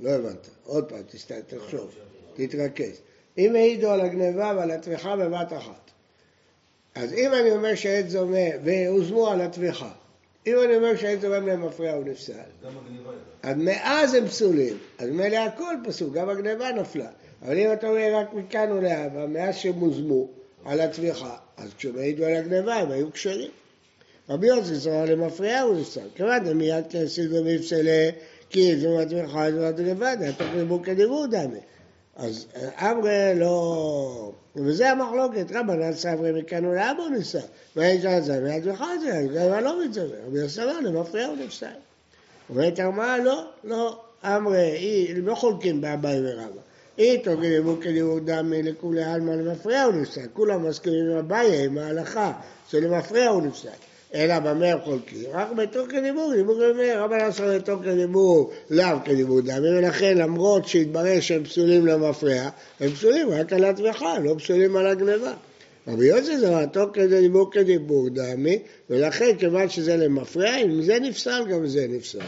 לא 0.00 0.10
הבנת. 0.10 0.48
עוד 0.64 0.88
פעם. 0.88 1.02
תחשוב, 1.46 1.90
תתרכז. 2.34 3.00
אם 3.38 3.54
העידו 3.54 3.90
על 3.90 4.00
הגניבה 4.00 4.52
ועל 4.56 4.70
הטביחה 4.70 5.16
בבת 5.16 5.52
אחת, 5.52 5.90
אז 6.94 7.12
אם 7.12 7.32
אני 7.32 7.50
אומר 7.50 7.74
שעד 7.74 8.08
זומה 8.08 8.48
והוזמו 8.64 9.28
על 9.28 9.40
הטביחה, 9.40 9.90
אם 10.46 10.56
אני 10.64 10.76
אומר 10.76 10.96
שאין 10.96 11.20
זורם 11.20 11.46
למפרע 11.46 11.92
הוא 11.92 12.04
נפסל, 12.04 12.32
גם 12.32 12.70
הגניבה 12.78 13.10
יודעת. 13.10 13.26
אז 13.42 13.56
מאז 13.56 14.14
הם 14.14 14.26
פסולים, 14.26 14.78
אז 14.98 15.08
מילא 15.08 15.36
הכל 15.36 15.74
פסול, 15.84 16.10
גם 16.12 16.28
הגניבה 16.28 16.72
נפלה. 16.72 17.08
אבל 17.42 17.58
אם 17.58 17.72
אתה 17.72 17.88
אומר 17.88 18.14
רק 18.14 18.34
מכאן 18.34 18.72
ולהבא, 18.72 19.26
מאז 19.26 19.56
שהם 19.56 19.74
הוזמו 19.74 20.28
על 20.64 20.80
הצמיחה, 20.80 21.36
אז 21.56 21.70
כשהם 21.78 21.98
העידו 21.98 22.24
על 22.24 22.34
הגניבה 22.34 22.74
הם 22.74 22.90
היו 22.90 23.12
כשרים. 23.12 23.50
רבי 24.28 24.46
יוסי 24.46 24.74
זרוע 24.74 25.04
למפריעה 25.04 25.62
הוא 25.62 25.80
נפסל. 25.80 26.08
כמובן, 26.14 26.44
זה 26.44 26.54
מיד 26.54 26.84
כסיד 26.90 27.32
ומפסלה, 27.32 28.10
כי 28.50 28.76
זו 28.76 29.00
הצמיחה 29.00 29.52
זו 29.52 29.64
הגניבה, 29.64 30.16
זה 30.16 30.30
דיבור 30.54 30.84
כדיבור 30.84 31.26
דמי. 31.26 31.58
אז 32.16 32.46
אמרי 32.80 33.32
לא... 33.36 34.32
וזה 34.56 34.90
המחלוקת, 34.90 35.46
רבנן 35.54 35.92
סברי 35.92 36.32
מכאן 36.32 36.64
ולהבא 36.64 37.02
הוא 37.02 37.10
נפסל. 37.10 37.38
ואין 37.76 38.22
זה, 38.22 38.40
והצמיחה 38.44 38.86
זה, 39.00 39.18
הגניבה 39.18 39.60
לא 39.60 39.84
מצווה. 39.84 40.16
רבי 40.26 40.38
יוסי 40.38 40.62
אמר 40.62 40.80
למפריעה 40.80 41.28
הוא 41.28 41.36
נפסל. 41.36 41.66
אומרת 42.50 42.78
הרמאה, 42.78 43.18
לא, 43.18 43.44
לא, 43.64 44.00
אמרי, 44.24 44.70
היא, 44.70 45.22
לא 45.22 45.34
חולקים 45.34 45.80
באביי 45.80 46.20
ורבא. 46.20 46.60
היא 46.96 47.24
תוגי 47.24 47.48
דיבור 47.48 47.76
כדיבור 47.80 48.18
דמי 48.18 48.62
לכולי 48.62 49.04
עלמא 49.04 49.30
למפריע 49.30 49.82
הוא 49.82 49.94
נפסק. 49.94 50.26
כולם 50.32 50.68
מסכימים 50.68 51.10
עם 51.10 51.16
אביי, 51.16 51.64
עם 51.64 51.78
ההלכה, 51.78 52.32
שלמפריע 52.68 53.28
הוא 53.28 53.42
נפסק. 53.42 53.68
אלא 54.14 54.38
במה 54.38 54.66
הם 54.66 54.78
חולקים? 54.84 55.24
רק 55.32 55.52
בתוך 55.52 55.88
כדיבור, 55.88 56.32
דיבור 56.36 56.54
כדיבור, 56.54 56.96
רבא 56.96 57.16
לעשות 57.16 57.46
בתוך 57.54 57.82
כדיבור, 57.84 58.50
לאו 58.70 58.96
כדיבור 59.04 59.40
דמי, 59.40 59.68
ולכן 59.68 60.18
למרות 60.18 60.68
שהתברר 60.68 61.20
שהם 61.20 61.44
פסולים 61.44 61.86
למפריע, 61.86 62.48
הם 62.80 62.90
פסולים 62.90 63.30
רק 63.30 63.52
על 63.52 63.64
הטביחה, 63.64 64.18
לא 64.18 64.34
פסולים 64.38 64.76
על 64.76 64.86
הגניבה. 64.86 65.32
רבי 65.88 66.06
יוסי 66.06 66.38
זה 66.38 66.48
רעתו 66.48 66.90
כדי 66.92 67.20
דיבור 67.20 67.50
כדיבור 67.52 68.08
דמי, 68.08 68.58
ולכן 68.90 69.36
כיוון 69.38 69.68
שזה 69.68 69.96
למפריע, 69.96 70.56
אם 70.56 70.82
זה 70.82 70.98
נפסל, 71.00 71.44
גם 71.50 71.66
זה 71.66 71.86
נפסל. 71.88 72.18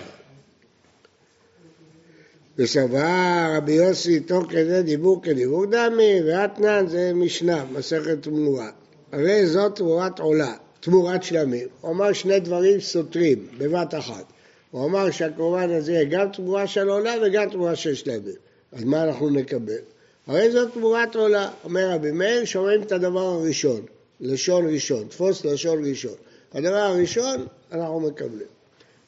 וסבר 2.58 3.56
רבי 3.56 3.72
יוסי 3.72 4.20
תוך 4.20 4.44
כדי 4.48 4.82
דיבור 4.82 5.22
כדיבור 5.22 5.66
דמי, 5.66 6.20
ואתנן 6.26 6.86
זה 6.88 7.12
משנה, 7.14 7.64
מסכת 7.72 8.22
תמורה. 8.22 8.70
הרי 9.12 9.46
זאת 9.46 9.76
תמורת 9.76 10.18
עולה, 10.18 10.54
תמורת 10.80 11.22
שלמים. 11.22 11.68
הוא 11.80 11.90
אמר 11.90 12.12
שני 12.12 12.40
דברים 12.40 12.80
סותרים 12.80 13.46
בבת 13.58 13.94
אחת. 13.94 14.24
הוא 14.70 14.84
אמר 14.84 15.10
שהקורבן 15.10 15.70
הזה 15.70 15.92
יהיה 15.92 16.04
גם 16.04 16.32
תמורה 16.32 16.66
של 16.66 16.88
עולה 16.88 17.14
וגם 17.22 17.50
תמורה 17.50 17.76
של 17.76 17.94
שלמים. 17.94 18.36
אז 18.72 18.84
מה 18.84 19.04
אנחנו 19.04 19.30
נקבל? 19.30 19.78
הרי 20.26 20.50
זאת 20.50 20.72
תמורת 20.72 21.16
עולה. 21.16 21.50
אומר 21.64 21.90
רבי 21.90 22.10
מאיר, 22.10 22.44
שומעים 22.44 22.82
את 22.82 22.92
הדבר 22.92 23.20
הראשון, 23.20 23.80
לשון 24.20 24.74
ראשון, 24.74 25.08
תפוס 25.08 25.44
לשון 25.44 25.84
ראשון. 25.84 26.14
הדבר 26.52 26.76
הראשון 26.76 27.46
אנחנו 27.72 28.00
מקבלים. 28.00 28.46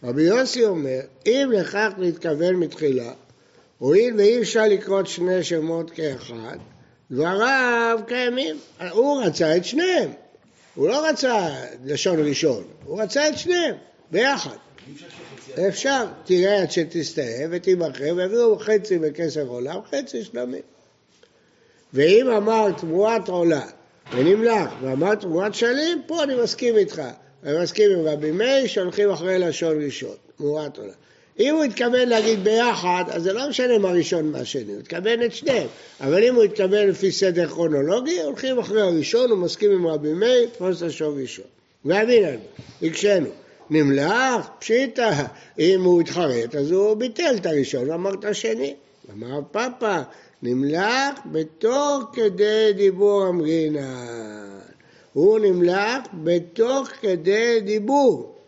רבי 0.05 0.23
יוסי 0.23 0.65
אומר, 0.65 1.01
אם 1.27 1.53
לכך 1.53 1.91
נתכוון 1.99 2.55
מתחילה, 2.55 3.13
הואיל 3.79 4.15
ואי 4.17 4.41
אפשר 4.41 4.65
לקרוא 4.69 5.01
את 5.01 5.07
שני 5.07 5.45
שמות 5.45 5.91
כאחד, 5.91 6.57
דבריו 7.11 7.99
קיימים. 8.07 8.57
הוא 8.91 9.23
רצה 9.23 9.57
את 9.57 9.65
שניהם. 9.65 10.11
הוא 10.75 10.89
לא 10.89 11.09
רצה 11.09 11.49
לשון 11.85 12.29
ראשון, 12.29 12.65
הוא 12.85 13.03
רצה 13.03 13.29
את 13.29 13.39
שניהם, 13.39 13.75
ביחד. 14.11 14.57
אפשר 15.69 16.07
תראה 16.25 16.63
עד 16.63 16.71
שתסתיים 16.71 17.49
ותיבחר 17.53 18.15
ויביאו 18.17 18.59
חצי 18.59 18.99
בכסף 18.99 19.43
עולם, 19.47 19.81
חצי 19.91 20.25
שלמים. 20.25 20.63
ואם 21.93 22.31
אמר 22.31 22.73
תמורת 22.73 23.29
עולה 23.29 23.67
ונמלך 24.13 24.71
ואמר 24.83 25.15
תמורת 25.15 25.55
שלים, 25.55 26.03
פה 26.07 26.23
אני 26.23 26.35
מסכים 26.43 26.77
איתך. 26.77 27.03
אני 27.45 27.63
מסכים 27.63 27.91
עם 27.91 28.07
רבי 28.07 28.31
מאיר 28.31 28.67
שהולכים 28.67 29.11
אחרי 29.11 29.39
לשון 29.39 29.85
ראשון, 29.85 30.17
תמורת 30.37 30.79
עולה. 30.79 30.93
אם 31.41 31.55
הוא 31.55 31.65
התכוון 31.65 32.09
להגיד 32.09 32.45
ביחד, 32.45 33.05
אז 33.09 33.23
זה 33.23 33.33
לא 33.33 33.49
משנה 33.49 33.79
מה 33.79 33.91
ראשון 33.91 34.31
מה 34.31 34.45
שני, 34.45 34.73
הוא 34.73 34.81
התכוון 34.81 35.23
את 35.23 35.35
שניהם. 35.35 35.67
אבל 36.01 36.25
אם 36.25 36.35
הוא 36.35 36.45
התכוון 36.45 36.89
לפי 36.89 37.13
סדר 37.13 37.49
כרונולוגי, 37.49 38.23
הולכים 38.23 38.59
אחרי 38.59 38.81
הראשון, 38.81 39.31
הוא 39.31 39.39
מסכים 39.39 39.71
עם 39.71 39.87
רבי 39.87 40.13
מאיר, 40.13 40.49
תפוס 40.53 40.83
לשון 40.83 41.21
ראשון. 41.21 41.45
ואמינן, 41.85 42.37
הקשינו. 42.83 43.29
נמלך, 43.71 44.49
פשיטא, 44.59 45.11
אם 45.59 45.85
הוא 45.85 46.01
התחרט, 46.01 46.55
אז 46.55 46.71
הוא 46.71 46.95
ביטל 46.95 47.35
את 47.37 47.47
הראשון 47.47 47.91
ואמר 47.91 48.15
את 48.15 48.25
השני. 48.25 48.75
אמר 49.13 49.41
פאפה, 49.51 49.99
נמלך 50.43 51.19
בתוך 51.33 52.03
כדי 52.13 52.73
דיבור 52.77 53.29
אמרינן. 53.29 54.49
הוא 55.13 55.39
נמלך 55.39 56.03
בתוך 56.15 56.89
כדי 57.01 57.61
דיבור. 57.61 58.40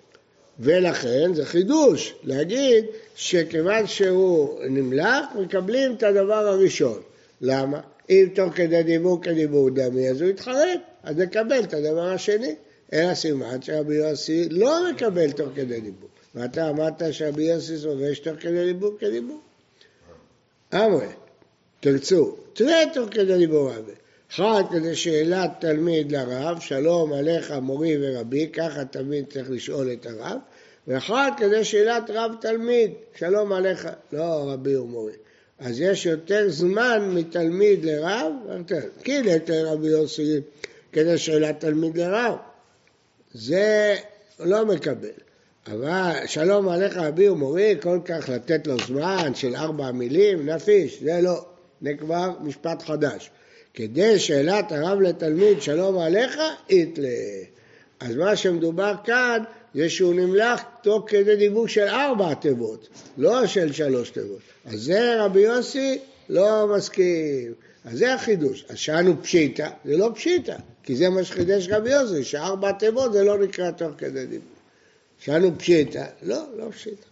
ולכן 0.60 1.34
זה 1.34 1.44
חידוש 1.46 2.14
להגיד 2.22 2.84
שכיוון 3.16 3.86
שהוא 3.86 4.60
נמלך, 4.64 5.24
מקבלים 5.40 5.94
את 5.94 6.02
הדבר 6.02 6.46
הראשון. 6.48 7.00
למה? 7.40 7.80
אם 8.10 8.28
תוך 8.34 8.54
כדי 8.54 8.82
דיבור 8.82 9.22
כדיבור 9.22 9.70
דמי, 9.70 10.10
אז 10.10 10.20
הוא 10.20 10.30
יתחרט, 10.30 10.80
אז 11.02 11.16
נקבל 11.16 11.60
את 11.60 11.74
הדבר 11.74 12.08
השני. 12.08 12.54
אלא 12.92 13.14
סימן 13.14 13.62
שרבי 13.62 13.94
יוסי 13.94 14.48
לא 14.48 14.90
מקבל 14.90 15.32
תוך 15.32 15.48
כדי 15.54 15.80
דיבור. 15.80 16.08
ואתה 16.34 16.70
אמרת 16.70 17.02
שרבי 17.12 17.42
יוסי 17.42 17.78
סובר 17.78 18.12
שתוך 18.14 18.34
כדי 18.40 18.64
דיבור 18.64 18.96
כדיבור. 18.98 19.40
אמרי, 20.74 21.06
תרצו, 21.80 22.36
תראה 22.52 22.82
תוך 22.94 23.08
כדי 23.10 23.38
דיבור 23.38 23.70
רבי. 23.70 23.92
אחד 24.34 24.62
כדי 24.70 24.96
שאלת 24.96 25.50
תלמיד 25.58 26.12
לרב, 26.12 26.60
שלום 26.60 27.12
עליך 27.12 27.52
מורי 27.62 27.96
ורבי, 28.00 28.48
ככה 28.52 28.84
תמיד 28.84 29.24
צריך 29.32 29.50
לשאול 29.50 29.92
את 29.92 30.06
הרב, 30.06 30.38
ואחד 30.86 31.30
כדי 31.36 31.64
שאלת 31.64 32.10
רב 32.10 32.30
תלמיד, 32.40 32.90
שלום 33.14 33.52
עליך, 33.52 33.88
לא 34.12 34.50
רבי 34.52 34.76
ומורי. 34.76 35.12
אז 35.58 35.80
יש 35.80 36.06
יותר 36.06 36.50
זמן 36.50 37.10
מתלמיד 37.14 37.84
לרב. 37.84 38.32
כי 39.04 39.22
לתל 39.22 39.66
רבי 39.66 39.88
יוסי 39.88 40.40
כדי 40.92 41.18
שאלת 41.18 41.60
תלמיד 41.60 41.98
לרב. 41.98 42.34
זה 43.34 43.96
לא 44.40 44.66
מקבל. 44.66 45.08
אבל 45.66 46.12
שלום 46.26 46.68
עליך 46.68 46.96
רבי 46.96 47.28
ומורי, 47.28 47.76
כל 47.82 47.98
כך 48.04 48.28
לתת 48.28 48.66
לו 48.66 48.76
זמן 48.86 49.34
של 49.34 49.56
ארבע 49.56 49.92
מילים, 49.92 50.48
נפיש, 50.48 51.02
זה 51.02 51.20
לא. 51.22 51.44
זה 51.82 51.94
כבר 51.98 52.30
משפט 52.40 52.82
חדש. 52.82 53.30
כדי 53.74 54.18
שאלת 54.18 54.72
הרב 54.72 55.00
לתלמיד 55.00 55.62
שלום 55.62 55.98
עליך, 55.98 56.38
איתלה. 56.70 57.08
אז 58.00 58.16
מה 58.16 58.36
שמדובר 58.36 58.94
כאן 59.04 59.42
זה 59.74 59.88
שהוא 59.88 60.14
נמלך 60.14 60.62
תוך 60.82 61.04
כדי 61.06 61.36
דיבור 61.36 61.68
של 61.68 61.88
ארבע 61.88 62.34
תיבות, 62.34 62.88
לא 63.16 63.46
של 63.46 63.72
שלוש 63.72 64.10
תיבות. 64.10 64.40
אז 64.64 64.80
זה 64.80 65.24
רבי 65.24 65.40
יוסי 65.40 65.98
לא 66.28 66.68
מסכים. 66.76 67.52
אז 67.84 67.98
זה 67.98 68.14
החידוש. 68.14 68.64
אז 68.68 68.78
שאלנו 68.78 69.22
פשיטא, 69.22 69.68
זה 69.84 69.96
לא 69.96 70.10
פשיטא, 70.14 70.56
כי 70.82 70.96
זה 70.96 71.08
מה 71.08 71.24
שחידש 71.24 71.68
רבי 71.68 71.90
יוסי, 71.90 72.24
שארבע 72.24 72.72
תיבות 72.72 73.12
זה 73.12 73.24
לא 73.24 73.38
נקרא 73.38 73.70
תוך 73.70 73.90
כדי 73.98 74.26
דיבור. 74.26 74.48
שאלנו 75.18 75.58
פשיטא, 75.58 76.04
לא, 76.22 76.42
לא 76.56 76.70
פשיטא. 76.70 77.06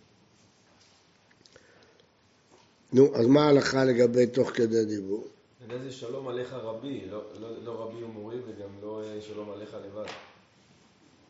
נו, 2.93 3.17
אז 3.17 3.27
מה 3.27 3.47
ההלכה 3.47 3.85
לגבי 3.85 4.27
תוך 4.27 4.51
כדי 4.55 4.85
דיבור? 4.85 5.27
לגבי 5.63 5.79
זה 5.79 5.93
שלום 5.93 6.29
עליך 6.29 6.53
רבי, 6.53 7.01
לא, 7.11 7.23
לא, 7.41 7.49
לא 7.65 7.83
רבי 7.83 8.05
ומורי 8.05 8.37
וגם 8.37 8.69
לא 8.83 9.03
אה, 9.05 9.21
שלום 9.21 9.51
עליך 9.51 9.75
לבד. 9.75 10.05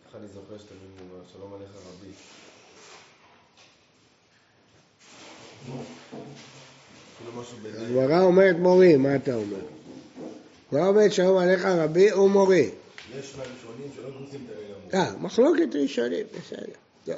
ככה 0.09 0.19
אני 0.19 0.29
זוכר 0.29 0.59
שתמיד 0.59 0.81
הוא 0.99 1.09
אומר, 1.11 1.25
שלום 1.33 1.55
עליך 1.55 1.71
רבי. 1.89 2.13
כאילו. 7.63 8.03
הגמרא 8.03 8.23
אומרת 8.23 8.57
מורי, 8.57 8.97
מה 8.97 9.17
אתה 9.17 9.35
אומר? 9.35 9.61
הגמרא 10.73 10.89
אומרת 10.89 11.13
שלום 11.13 11.39
עליך 11.39 11.65
רבי 11.65 12.13
ומורי. 12.13 12.71
יש 13.19 13.37
מהראשונים 13.37 13.91
שלא 13.97 14.11
גוסים 14.11 14.47
את 14.47 14.57
הרגע 14.57 14.99
אה, 14.99 15.17
מחלוקת 15.17 15.75
ראשונים, 15.75 16.27
בסדר. 16.39 16.73
טוב. 17.05 17.17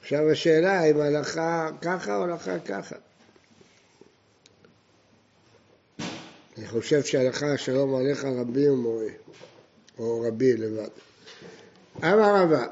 עכשיו 0.00 0.30
השאלה 0.30 0.84
אם 0.84 1.00
הלכה 1.00 1.70
ככה 1.82 2.16
או 2.16 2.22
הלכה 2.22 2.58
ככה. 2.58 2.96
אני 6.58 6.68
חושב 6.68 7.02
שהלכה 7.02 7.58
שלום 7.58 7.94
עליך 7.94 8.24
רבי 8.24 8.68
ומורי, 8.68 9.10
או 9.98 10.24
רבי 10.28 10.56
לבד. 10.56 10.88
אמר 11.98 12.42
רבא, 12.42 12.66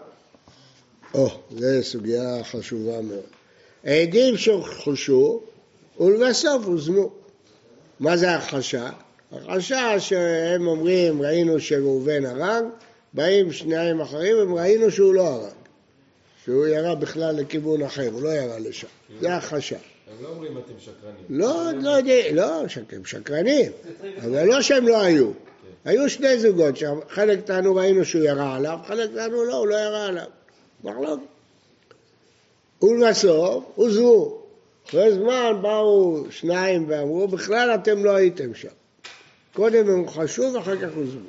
או, 1.15 1.29
זו 1.51 1.67
סוגיה 1.83 2.45
חשובה 2.45 3.01
מאוד. 3.01 3.25
העדים 3.85 4.37
שהוכחשו 4.37 5.41
ולבסוף 6.01 6.67
הוזמו. 6.67 7.11
מה 8.01 8.17
זה 8.17 8.35
הכחשה? 8.35 8.91
הכחשה 9.33 10.01
שהם 10.01 10.67
אומרים 10.67 11.23
ראינו 11.23 11.61
שראובן 11.61 12.27
הרג, 12.27 12.65
באים 13.13 13.53
שניים 13.53 14.01
אחרים 14.01 14.37
והם 14.39 14.55
ראינו 14.55 14.91
שהוא 14.91 15.15
לא 15.15 15.27
הרג. 15.27 15.53
שהוא 16.45 16.67
ירה 16.67 16.95
בכלל 16.95 17.37
לכיוון 17.37 17.83
אחר, 17.83 18.09
הוא 18.13 18.23
לא 18.23 18.29
ירה 18.29 18.59
לשם. 18.59 18.89
זה 19.21 19.37
הכחשה. 19.37 19.77
הם 20.11 20.25
לא 20.25 20.29
אומרים 20.29 20.59
אתם 20.59 20.73
שקרנים. 20.79 21.25
לא, 21.29 21.73
לא 21.83 21.91
יודע, 21.91 22.33
לא, 22.33 22.61
הם 22.93 23.05
שקרנים, 23.05 23.73
אבל 24.25 24.45
לא 24.45 24.63
שהם 24.63 24.89
לא 24.89 25.03
היו. 25.03 25.31
היו 25.85 26.11
שני 26.11 26.39
זוגות 26.39 26.77
שם, 26.77 26.99
חלק 27.09 27.41
טענו 27.41 27.75
ראינו 27.75 28.05
שהוא 28.05 28.23
ירה 28.23 28.57
עליו, 28.57 28.79
חלק 28.87 29.11
טענו 29.15 29.45
לא, 29.45 29.55
הוא 29.57 29.67
לא 29.67 29.75
ירה 29.75 30.07
עליו. 30.07 30.27
מחלוקת. 30.85 31.23
ולבסוף 32.83 33.65
הוזרו. 33.75 34.39
אחרי 34.89 35.13
זמן 35.13 35.53
באו 35.63 36.25
שניים 36.31 36.85
ואמרו, 36.89 37.29
בכלל 37.29 37.75
אתם 37.75 38.05
לא 38.05 38.17
הייתם 38.17 38.55
שם. 38.55 38.69
קודם 39.53 39.89
הם 39.89 40.09
חשו 40.09 40.43
ואחר 40.55 40.77
כך 40.77 40.95
הוזרו. 40.95 41.21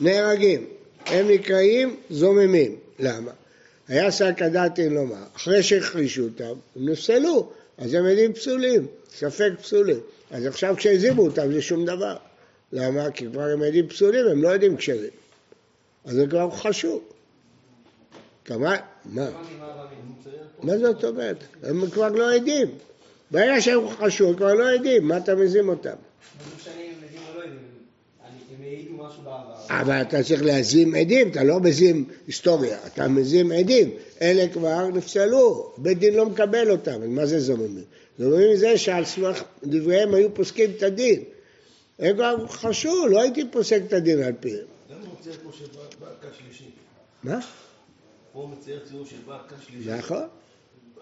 נהרגים, 0.00 0.66
הם 1.06 1.28
נקראים 1.28 1.96
זוממים. 2.10 2.76
למה? 2.98 3.30
היה 3.88 4.10
שק 4.10 4.42
הדעתין 4.42 4.94
לומר, 4.94 5.22
אחרי 5.36 5.62
שהחרישו 5.62 6.22
אותם, 6.22 6.54
הם 6.76 6.88
נפסלו, 6.88 7.50
אז 7.78 7.94
הם 7.94 8.06
עדים 8.06 8.32
פסולים, 8.32 8.86
ספק 9.08 9.50
פסולים. 9.62 10.00
אז 10.30 10.46
עכשיו 10.46 10.74
כשהזימו 10.76 11.22
אותם 11.22 11.52
זה 11.52 11.62
שום 11.62 11.84
דבר. 11.84 12.16
למה? 12.72 13.10
כי 13.10 13.26
כבר 13.32 13.42
הם 13.42 13.62
עדים 13.62 13.88
פסולים, 13.88 14.26
הם 14.26 14.42
לא 14.42 14.48
יודעים 14.48 14.76
כשרים. 14.76 15.10
אז 16.04 16.14
זה 16.14 16.26
כבר 16.30 16.50
חשוב. 16.50 17.02
כמה? 18.44 18.76
מה? 19.04 19.30
מה 20.62 20.78
זאת 20.78 21.04
אומרת? 21.04 21.36
הם 21.62 21.90
כבר 21.90 22.08
לא 22.08 22.34
עדים. 22.34 22.68
ברגע 23.30 23.60
שהם 23.60 23.88
חשוב, 23.88 24.36
כבר 24.36 24.54
לא 24.54 24.74
עדים, 24.74 25.08
מה 25.08 25.16
אתה 25.16 25.34
מזים 25.34 25.68
אותם? 25.68 25.90
לא 25.90 25.96
משנה 26.56 26.74
אם 26.74 26.92
הם 26.98 27.04
עדים 27.04 27.20
או 27.28 27.38
לא 27.38 27.42
עדים, 27.42 27.58
הם 28.56 28.62
העידו 28.62 28.93
משהו 29.08 29.22
בעבר. 29.22 29.80
אבל 29.80 30.02
אתה 30.02 30.22
צריך 30.22 30.42
להזים 30.42 30.94
עדים, 30.94 31.28
אתה 31.28 31.44
לא 31.44 31.60
מזים 31.60 32.04
היסטוריה, 32.26 32.78
אתה 32.86 33.08
מזים 33.08 33.52
עדים. 33.52 33.90
אלה 34.22 34.48
כבר 34.48 34.88
נפסלו, 34.88 35.72
בית 35.78 35.98
דין 35.98 36.14
לא 36.14 36.26
מקבל 36.26 36.70
אותם, 36.70 37.10
מה 37.14 37.26
זה 37.26 37.40
זוממים? 37.40 37.84
זוממים 38.18 38.56
זה 38.56 38.78
שעל 38.78 39.04
סמך 39.04 39.42
דבריהם 39.64 40.14
היו 40.14 40.34
פוסקים 40.34 40.70
את 40.76 40.82
הדין. 40.82 41.22
הם 41.98 42.14
כבר 42.14 42.46
חשו, 42.48 43.06
לא 43.08 43.20
הייתי 43.20 43.42
פוסק 43.50 43.80
את 43.86 43.92
הדין 43.92 44.22
על 44.22 44.32
פיהם. 44.40 44.56
למה 44.90 45.00
הוא 45.00 45.08
מצייר 45.20 45.36
כמו 45.42 45.52
של 45.52 45.64
בעל- 46.00 46.32
שלישי? 46.38 46.64
מה? 47.22 47.40
פה 48.32 48.40
הוא 48.40 48.48
מצייר 48.48 48.80
ציור 48.90 49.06
של 49.06 49.16
בעל 49.26 49.38
שלישי. 49.66 49.90
נכון. 49.90 50.22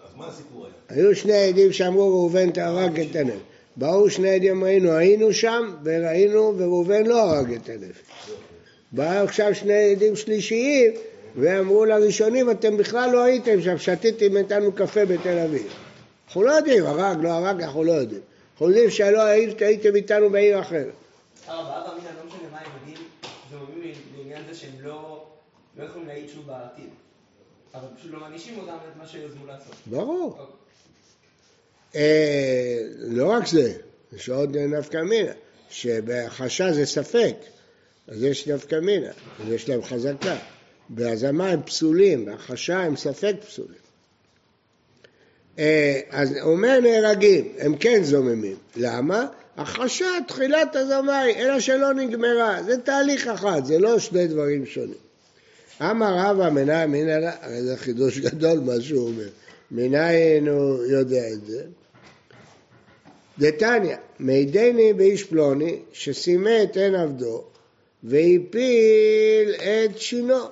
אז 0.03 0.09
מה 0.15 0.27
הסיפור 0.27 0.65
היה? 0.65 0.73
היו 0.89 1.15
שני 1.15 1.33
עדים 1.47 1.73
שאמרו 1.73 2.09
ראובן 2.09 2.49
הרג 2.55 2.99
את 2.99 3.15
הנפש. 3.15 3.37
באו 3.77 4.09
שני 4.09 4.29
עדים 4.29 4.63
ראינו, 4.63 4.91
היינו 4.91 5.33
שם 5.33 5.75
וראינו 5.83 6.53
וראובן 6.57 7.05
לא 7.05 7.21
הרג 7.21 7.53
את 7.53 7.69
הנפש. 7.69 8.31
באו 8.91 9.23
עכשיו 9.23 9.55
שני 9.55 9.91
עדים 9.91 10.15
שלישיים 10.15 10.91
ואמרו 11.35 11.85
לראשונים 11.85 12.51
אתם 12.51 12.77
בכלל 12.77 13.11
לא 13.11 13.23
הייתם 13.23 13.61
שם, 13.61 13.77
שתיתם 13.77 14.37
איתנו 14.37 14.71
קפה 14.71 15.05
בתל 15.05 15.39
אביב. 15.39 15.67
אנחנו 16.27 16.43
לא 16.43 16.51
יודעים, 16.51 16.85
הרג, 16.85 17.17
לא 17.23 17.29
הרג, 17.29 17.61
אנחנו 17.61 17.83
לא 17.83 17.91
יודעים. 17.91 18.21
אנחנו 18.53 18.67
יודעים 18.67 18.89
שלא 18.89 19.21
היית- 19.21 19.61
הייתם 19.61 19.95
איתנו 19.95 20.29
בעיר 20.29 20.59
אחרת. 20.61 20.93
אמינא 21.47 21.59
לא 21.59 22.27
משנה 22.27 22.49
מה 22.51 22.57
הם 22.57 22.71
יודעים, 22.79 23.07
זה 23.51 23.55
אומר 23.57 23.87
לעניין 24.17 24.43
זה 24.49 24.55
שהם 24.59 24.71
לא 24.83 25.23
לא 25.79 25.83
יכולים 25.83 26.07
להעיד 26.07 26.29
שוב 26.29 26.47
בעתיד. 26.47 26.89
אבל 27.75 27.87
פשוט 27.97 28.11
לא 28.11 28.19
מענישים 28.19 28.57
אותם 28.59 28.71
את 28.91 28.97
מה 28.97 29.07
שיוזמו 29.07 29.45
לעשות. 29.47 29.75
ברור. 29.85 30.37
אה, 31.95 32.81
לא 32.97 33.31
רק 33.31 33.47
זה, 33.47 33.73
יש 34.15 34.29
עוד 34.29 34.57
נפקא 34.57 34.97
מינה, 34.97 35.31
שבהכחשה 35.69 36.73
זה 36.73 36.85
ספק, 36.85 37.35
אז 38.07 38.23
יש 38.23 38.47
נפקא 38.47 38.75
מינה, 38.75 39.09
אז 39.09 39.51
יש 39.51 39.69
להם 39.69 39.83
חזקה. 39.83 40.35
בהזמה 40.89 41.49
הם 41.49 41.61
פסולים, 41.63 42.25
בהכחשה 42.25 42.79
הם 42.79 42.95
ספק 42.95 43.35
פסולים. 43.47 43.83
אה, 45.59 45.99
אז 46.09 46.33
אומר 46.41 46.79
נהרגים, 46.79 47.53
הם 47.59 47.77
כן 47.77 48.03
זוממים. 48.03 48.55
למה? 48.75 49.27
הכחשה, 49.57 50.05
תחילת 50.27 50.75
הזמה 50.75 51.19
היא, 51.19 51.35
אלא 51.35 51.59
שלא 51.59 51.93
נגמרה. 51.93 52.63
זה 52.63 52.77
תהליך 52.77 53.27
אחד, 53.27 53.65
זה 53.65 53.79
לא 53.79 53.99
שני 53.99 54.27
דברים 54.27 54.65
שונים. 54.65 55.03
אמר 55.81 56.15
רבא 56.17 56.49
מנין 56.49 57.09
הרי 57.41 57.61
זה 57.63 57.77
חידוש 57.77 58.19
גדול 58.19 58.59
מה 58.59 58.81
שהוא 58.81 59.07
אומר. 59.07 59.27
מנין 59.71 60.47
הוא 60.47 60.85
יודע 60.85 61.27
את 61.33 61.45
זה? 61.45 61.63
דתניא, 63.39 63.95
מידני 64.19 64.93
באיש 64.93 65.23
פלוני 65.23 65.79
שסימא 65.93 66.63
את 66.63 66.77
עין 66.77 66.95
עבדו 66.95 67.43
והפיל 68.03 69.51
את 69.55 69.97
שינו. 69.97 70.43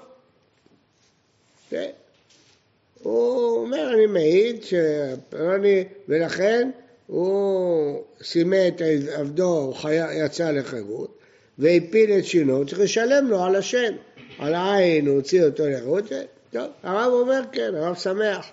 הוא 3.04 3.58
אומר, 3.58 3.94
אני 3.94 4.06
מעיד 4.06 4.64
שפלוני, 4.64 5.84
ולכן 6.10 6.70
הוא 7.08 8.04
סימא 8.24 8.68
את 8.68 8.82
עבדו, 9.14 9.74
הוא. 9.84 9.92
יצא 10.26 10.52
לחירות, 10.52 11.18
והפיל 11.58 12.12
את 12.12 12.26
שינו, 12.26 12.58
הוא 12.58 12.66
צריך 12.66 12.80
לשלם 12.80 13.28
לו 13.28 13.44
על 13.44 13.56
השם. 13.56 13.94
על 14.40 14.54
העין 14.54 15.08
הוא 15.08 15.16
הוציא 15.16 15.44
אותו 15.44 15.70
לחירות, 15.70 16.04
טוב, 16.52 16.68
הרב 16.84 17.14
אומר 17.14 17.42
כן, 17.52 17.76
הרב 17.76 17.96
שמח, 17.96 18.46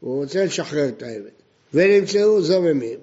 הוא 0.00 0.22
רוצה 0.22 0.44
לשחרר 0.44 0.88
את 0.88 1.02
העבד. 1.02 1.30
ונמצאו 1.74 2.42
זוממים, 2.42 2.98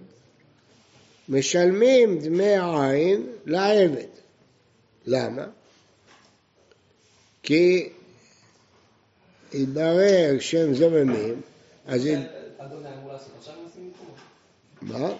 משלמים 1.29 2.19
דמי 2.19 2.55
העין 2.55 3.27
לעבד. 3.45 4.05
למה? 5.05 5.45
כי 7.43 7.89
התברר 9.53 10.39
שהם 10.39 10.73
זוממים, 10.73 11.41
אז... 11.85 12.07
מה? 14.81 15.13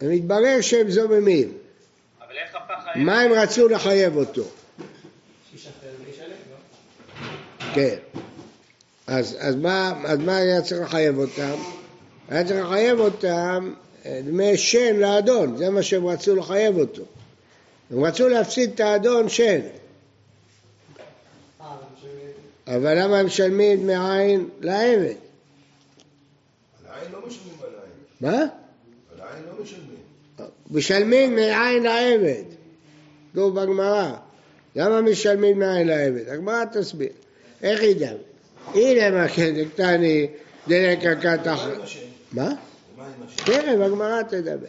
הם 0.00 0.10
התברר 0.10 0.60
שהם 0.60 0.90
זוממים. 0.90 1.58
מה 2.94 3.20
הם 3.20 3.32
רצו 3.32 3.68
לחייב 3.68 4.16
אותו? 4.16 4.44
שישחרר 5.50 5.72
וישלם, 6.06 6.28
לא? 6.28 7.74
כן. 7.74 7.96
אז, 9.06 9.36
אז, 9.40 9.54
מה, 9.56 10.02
אז 10.04 10.18
מה 10.18 10.36
היה 10.36 10.62
צריך 10.62 10.80
לחייב 10.80 11.18
אותם? 11.18 11.83
היה 12.28 12.44
צריך 12.44 12.64
לחייב 12.66 13.00
אותם 13.00 13.72
אה, 14.06 14.20
דמי 14.24 14.56
שן 14.56 14.96
לאדון, 14.96 15.56
זה 15.56 15.70
מה 15.70 15.82
שהם 15.82 16.06
רצו 16.06 16.36
לחייב 16.36 16.78
אותו. 16.78 17.02
הם 17.90 18.04
רצו 18.04 18.28
להפסיד 18.28 18.70
את 18.74 18.80
האדון 18.80 19.28
שן, 19.28 19.60
אבל 22.66 23.02
למה 23.02 23.18
הם 23.18 23.26
משלמים 23.26 23.80
דמי 23.80 23.94
עין 23.96 24.48
לעבד? 24.60 25.04
על 25.04 26.90
העין 26.90 27.12
לא 27.12 27.26
משלמים 27.26 27.54
על 27.62 27.68
העין. 27.78 27.90
מה? 28.20 28.38
על 28.38 29.20
העין 29.20 29.44
לא 29.44 29.62
משלמים. 29.62 29.96
משלמים 30.70 31.30
דמי 31.30 31.42
עין 31.42 31.82
לעבד. 31.82 32.44
כתוב 33.32 33.60
בגמרא. 33.60 34.12
למה 34.76 35.00
משלמים 35.00 35.54
דמי 35.56 35.66
עין 35.66 35.86
לעבד? 35.86 36.28
הגמרא 36.28 36.64
תסביר. 36.72 37.08
איך 37.62 37.82
ידע? 37.82 38.12
הנה 38.74 39.10
מה 39.10 39.28
כן, 39.28 39.54
דקתני 39.54 40.26
דלקה 40.68 41.14
קתח... 41.14 41.66
מה? 42.34 42.48
מה? 42.48 42.54
מה? 42.96 43.26
תכף 43.36 43.80
הגמרא 43.80 44.22
תדבר. 44.22 44.66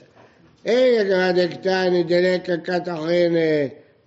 אין 0.65 1.05
יקרא 1.05 1.31
דקתני 1.31 2.03
דלקה 2.03 2.57
קטחין 2.57 3.35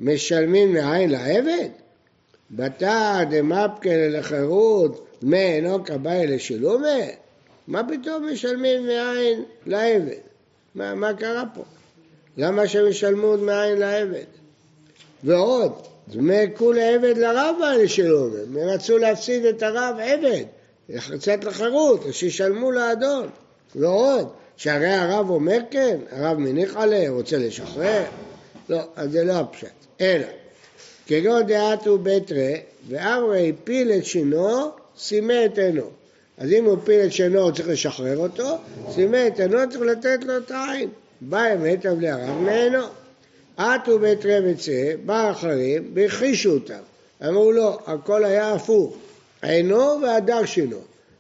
משלמים 0.00 0.72
מעין 0.72 1.10
לעבד? 1.10 1.68
בתא 2.50 3.24
דמפקה 3.30 3.90
לחירות 3.92 5.06
דמי 5.22 5.42
אינו 5.42 5.84
כבאי 5.84 6.26
לשילומה? 6.26 6.98
מה 7.68 7.82
פתאום 7.88 8.28
משלמים 8.32 8.86
מעין 8.86 9.44
לעבד? 9.66 10.20
מה, 10.74 10.94
מה 10.94 11.14
קרה 11.14 11.44
פה? 11.54 11.62
למה 12.36 12.68
שמשלמו 12.68 13.36
דמי 13.36 13.52
עין 13.52 13.78
לעבד? 13.78 14.24
ועוד, 15.24 15.72
דמי 16.08 16.44
כולי 16.56 16.94
עבד 16.94 17.18
לרב 17.18 17.56
באי 17.60 17.84
לשילומה. 17.84 18.38
הם 18.38 18.56
רצו 18.56 18.98
להפסיד 18.98 19.44
את 19.44 19.62
הרב 19.62 19.96
עבד, 20.00 20.44
לצאת 20.88 21.44
לחירות, 21.44 22.00
שישלמו 22.10 22.72
לאדון. 22.72 23.28
ועוד, 23.76 24.28
שהרי 24.56 24.92
הרב 24.92 25.30
אומר 25.30 25.58
כן, 25.70 25.96
הרב 26.10 26.38
מניח 26.38 26.76
עליה, 26.76 27.10
רוצה 27.10 27.38
לשחרר? 27.38 28.04
לא, 28.68 28.80
אז 28.96 29.12
זה 29.12 29.24
לא 29.24 29.32
הפשט. 29.32 29.68
אלא, 30.00 30.26
כגון 31.06 31.46
דעתו 31.46 31.98
בית 31.98 32.32
רא, 32.32 32.56
ואמרי 32.88 33.52
הפיל 33.54 33.92
את 33.92 34.04
שינו, 34.04 34.70
סימא 34.98 35.44
את 35.44 35.58
עינו. 35.58 35.90
אז 36.38 36.52
אם 36.52 36.64
הוא 36.64 36.78
הפיל 36.82 37.00
את 37.00 37.12
שינו, 37.12 37.40
הוא 37.40 37.50
צריך 37.50 37.68
לשחרר 37.68 38.18
אותו, 38.18 38.56
סימא 38.90 39.26
את 39.26 39.40
עינו, 39.40 39.58
צריך 39.70 39.82
לתת 39.82 40.24
לו 40.24 40.36
את 40.36 40.50
העין. 40.50 40.88
בא 41.20 41.54
אמת 41.54 41.86
אבלי 41.86 42.08
הרב 42.08 42.40
מעינו. 42.40 42.84
עטו 43.56 43.98
בית 43.98 44.26
רא 44.26 44.38
וצא, 44.44 44.92
בא 45.06 45.30
אחרים, 45.30 45.90
והכחישו 45.94 46.50
אותם. 46.50 46.80
אמרו 47.28 47.52
לו, 47.52 47.78
הכל 47.86 48.24
היה 48.24 48.52
הפוך. 48.52 48.96
עינו 49.42 50.02
והדר 50.02 50.44
שינו. 50.44 50.78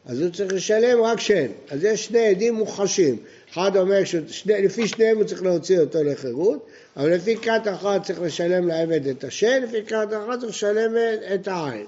אז 0.08 0.20
הוא 0.20 0.30
צריך 0.30 0.52
לשלם 0.52 1.02
רק 1.02 1.20
שן. 1.20 1.46
אז 1.70 1.84
יש 1.84 2.04
שני 2.04 2.26
עדים 2.26 2.54
מוחשים. 2.54 3.16
אחד 3.52 3.76
אומר 3.76 4.04
שלפי 4.04 4.88
שניהם 4.88 5.16
הוא 5.16 5.24
צריך 5.24 5.42
להוציא 5.42 5.80
אותו 5.80 6.04
לחירות, 6.04 6.66
אבל 6.96 7.14
לפי 7.14 7.36
כת 7.36 7.62
אחת 7.74 8.02
צריך 8.02 8.20
לשלם 8.20 8.68
לעבד 8.68 9.06
את 9.06 9.24
השן, 9.24 9.62
לפי 9.62 9.86
כת 9.86 10.08
אחת 10.12 10.40
צריך 10.40 10.52
לשלם 10.52 10.94
את 11.34 11.48
העין. 11.48 11.86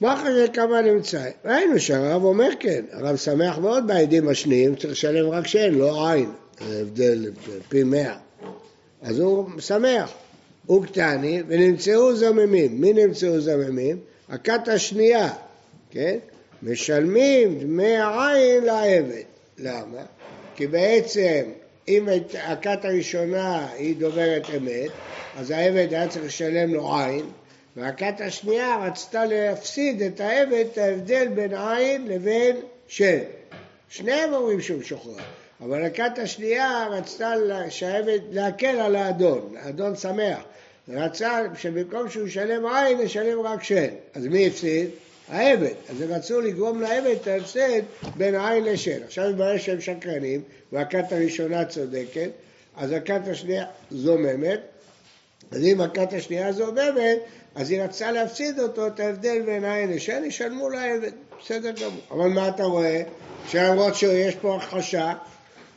מה 0.00 0.14
אחרי 0.14 0.46
כמה 0.52 0.80
נמצא? 0.80 1.24
ראינו 1.44 1.78
שהרב 1.78 2.24
אומר 2.24 2.48
כן, 2.60 2.84
הרב 2.92 3.16
שמח 3.16 3.58
מאוד 3.58 3.86
בעדים 3.86 4.28
השניים, 4.28 4.76
צריך 4.76 4.92
לשלם 4.92 5.30
רק 5.30 5.46
שן, 5.46 5.74
לא 5.74 6.10
עין. 6.10 6.30
זה 6.68 6.80
הבדל 6.80 7.30
פי 7.68 7.82
מאה. 7.82 8.16
אז 9.02 9.18
הוא 9.18 9.48
שמח. 9.60 10.12
הוא 10.66 10.84
קטני 10.84 11.42
ונמצאו 11.48 12.16
זממים. 12.16 12.80
מי 12.80 12.92
נמצאו 12.92 13.40
זממים? 13.40 13.98
הכת 14.28 14.68
השנייה, 14.68 15.30
כן? 15.90 16.18
משלמים 16.62 17.58
דמי 17.58 17.96
עין 17.96 18.64
לעבד. 18.64 19.22
למה? 19.58 20.02
כי 20.56 20.66
בעצם 20.66 21.42
אם 21.88 22.08
הכת 22.42 22.84
הראשונה 22.84 23.68
היא 23.76 23.96
דוברת 23.96 24.46
אמת, 24.56 24.90
אז 25.36 25.50
העבד 25.50 25.86
היה 25.90 26.08
צריך 26.08 26.24
לשלם 26.24 26.74
לו 26.74 26.94
עין, 26.94 27.26
והכת 27.76 28.20
השנייה 28.20 28.76
רצתה 28.86 29.24
להפסיד 29.24 30.02
את 30.02 30.20
העבד, 30.20 30.64
את 30.72 30.78
ההבדל 30.78 31.28
בין 31.28 31.54
עין 31.54 32.06
לבין 32.08 32.56
שם. 32.88 33.18
שניהם 33.88 34.34
אומרים 34.34 34.60
שהוא 34.60 34.82
שוחרר, 34.82 35.24
אבל 35.60 35.84
הכת 35.84 36.18
השנייה 36.18 36.86
רצתה 36.90 37.32
שהעבד 37.68 38.18
להקל 38.30 38.80
על 38.80 38.96
האדון, 38.96 39.54
האדון 39.62 39.96
שמח. 39.96 40.38
רצה 40.88 41.42
שבמקום 41.58 42.10
שהוא 42.10 42.26
ישלם 42.26 42.66
עין, 42.66 43.00
ישלם 43.00 43.40
רק 43.40 43.62
שן. 43.62 43.86
אז 44.14 44.26
מי 44.26 44.46
הפסיד? 44.46 44.90
העבד. 45.28 45.74
אז 45.90 46.00
הם 46.00 46.12
רצו 46.12 46.40
לגרום 46.40 46.80
לעבד 46.80 47.14
את 47.22 47.26
ההפסד 47.26 47.82
בין 48.16 48.34
עין 48.34 48.64
לשן. 48.64 49.02
עכשיו 49.02 49.30
מתברר 49.30 49.58
שהם 49.58 49.80
שקרנים, 49.80 50.42
והכת 50.72 51.12
הראשונה 51.12 51.64
צודקת, 51.64 52.30
אז 52.76 52.92
הכת 52.92 53.20
השנייה 53.30 53.64
זוממת, 53.90 54.60
אז 55.50 55.62
אם 55.62 55.80
הכת 55.80 56.12
השנייה 56.12 56.52
זוממת, 56.52 57.18
אז 57.54 57.70
היא 57.70 57.82
רצתה 57.82 58.12
להפסיד 58.12 58.60
אותו, 58.60 58.86
את 58.86 59.00
ההבדל 59.00 59.42
בין 59.46 59.64
עין 59.64 59.90
לשן, 59.90 60.24
ישלמו 60.24 60.68
לעבד, 60.68 61.12
בסדר 61.40 61.70
גמור. 61.70 62.00
אבל 62.10 62.28
מה 62.28 62.48
אתה 62.48 62.64
רואה? 62.64 63.02
שלמרות 63.48 63.94
שיש 63.94 64.34
פה 64.34 64.56
הכחשה, 64.56 65.12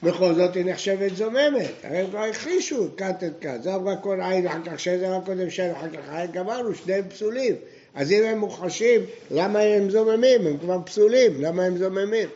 בכל 0.04 0.34
זאת 0.34 0.56
היא 0.56 0.66
נחשבת 0.66 1.16
זוממת. 1.16 1.72
הרי 1.84 1.98
הם 1.98 2.08
כבר 2.10 2.20
הכחישו 2.20 2.88
כת 2.98 3.24
את 3.24 3.34
כת. 3.42 3.64
זה 3.64 3.76
אמרה 3.76 3.96
כל 3.96 4.22
עין, 4.22 4.48
אחר 4.48 4.58
כך 4.66 4.80
שן, 4.80 4.98
זה 4.98 5.10
רק 5.10 5.26
קודם 5.26 5.50
שן, 5.50 5.72
אחר 5.72 5.90
כך 5.90 6.14
עין, 6.14 6.32
גמרנו, 6.32 6.76
שניהם 6.76 7.10
פסולים. 7.10 7.56
אז 7.96 8.12
אם 8.12 8.24
הם 8.24 8.40
מוחשים, 8.40 9.02
למה 9.32 9.60
הם 9.60 9.90
זוממים? 9.90 10.48
הם 10.48 10.58
כבר 10.58 10.78
פסולים, 10.86 11.42
למה 11.42 11.64
הם 11.64 11.78
זוממים? 11.78 12.30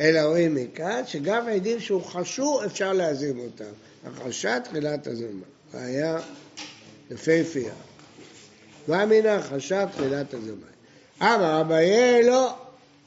אלא 0.00 0.20
רואים 0.20 0.54
מכאן 0.54 1.02
שגם 1.06 1.48
העדים 1.48 1.80
שהוכחשו 1.80 2.64
אפשר 2.64 2.92
להזים 2.92 3.38
אותם. 3.38 3.64
הכחשה 4.06 4.60
תחילת 4.60 5.06
הזמן. 5.06 5.40
היה 5.74 6.18
יפהפייה. 7.10 7.74
ואמינא 8.88 9.40
חשב 9.42 9.86
תחילת 9.92 10.34
הזמן. 10.34 10.52
אמר 11.22 11.60
אביי 11.60 12.22
לא, 12.22 12.54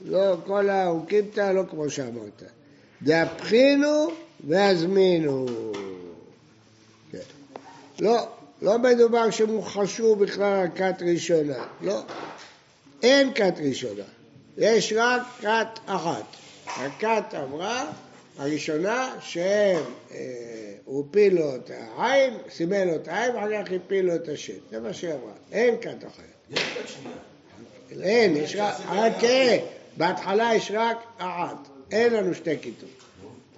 לא, 0.05 0.38
כל 0.45 0.69
האוקימתא 0.69 1.51
לא 1.51 1.63
כמו 1.69 1.89
שאמרת. 1.89 2.43
דהפחינו 3.01 4.07
והזמינו. 4.47 5.45
כן. 7.12 7.17
לא, 7.99 8.27
לא 8.62 8.80
מדובר 8.80 9.32
שמוחשו 9.32 10.15
בכלל 10.15 10.62
על 10.62 10.67
כת 10.76 11.02
ראשונה, 11.02 11.65
לא. 11.82 12.02
אין 13.04 13.34
כת 13.34 13.54
ראשונה, 13.69 14.04
יש 14.58 14.93
רק 14.98 15.22
כת 15.41 15.80
אחת. 15.86 16.24
הכת 16.65 17.36
אמרה, 17.43 17.91
הראשונה, 18.38 19.15
שהם, 19.22 19.84
אה, 20.12 20.17
הוא 20.86 21.06
הפיל 21.10 21.36
לו 21.36 21.56
את 21.56 21.72
העין, 21.98 22.34
סימן 22.50 22.88
לו 22.88 22.95
את 22.95 23.08
העין, 23.08 23.36
ואחר 23.36 23.65
כך 23.65 23.72
הפיל 23.72 24.06
לו 24.06 24.15
את 24.15 24.30
השם. 24.30 24.54
זה 24.72 24.80
מה 24.80 24.93
שהיא 24.93 25.12
אמרה. 25.13 25.34
אין 25.52 25.76
כת 25.82 26.08
אחרת. 26.08 26.26
יש 26.50 26.60
כת 26.60 26.89
שנייה. 26.89 28.06
אין, 28.06 28.38
יש 28.38 28.56
רק, 28.56 28.76
רק 28.89 29.13
כן, 29.19 29.58
בהתחלה 29.98 30.52
יש 30.56 30.72
רק 30.74 30.98
אחת. 31.17 31.67
אין 31.91 32.13
לנו 32.13 32.34
שתי 32.34 32.60
כיתות. 32.62 32.89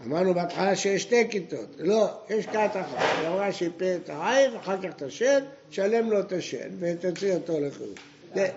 אמרנו 0.05 0.33
בהתחלה 0.33 0.75
שיש 0.75 1.01
שתי 1.01 1.27
כיתות. 1.29 1.75
לא, 1.79 2.09
יש 2.29 2.45
כת 2.45 2.69
אחת. 2.73 2.97
היא 3.19 3.27
אמרה 3.27 3.51
שהפיל 3.53 3.95
את 4.03 4.09
העין, 4.09 4.55
אחר 4.55 4.77
כך 4.77 4.89
את 4.95 5.01
השן, 5.01 5.39
תשלם 5.69 6.09
לו 6.09 6.19
את 6.19 6.31
השן 6.31 6.69
ותוציא 6.79 7.33
אותו 7.33 7.59
לחיוב. 7.59 7.93
זה- 8.35 8.49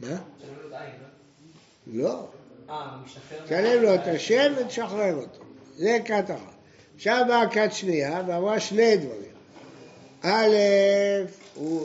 מה? 0.00 0.06
שלם 0.08 0.16
לו 0.62 0.68
את 0.68 0.72
העין, 0.72 0.90
לא? 1.92 2.02
לא. 2.04 2.26
אה. 2.70 2.96
תשלם 3.44 3.82
לו 3.82 3.94
את 3.94 4.06
השם 4.06 4.52
ותשחרר 4.60 5.14
אותו. 5.14 5.44
זה 5.76 5.98
כת 6.04 6.24
אחת. 6.30 6.54
עכשיו 6.96 7.24
באה 7.28 7.48
כת 7.50 7.72
שנייה 7.72 8.22
ואמרה 8.26 8.60
שני 8.60 8.96
דברים. 8.96 9.34
א', 10.22 10.56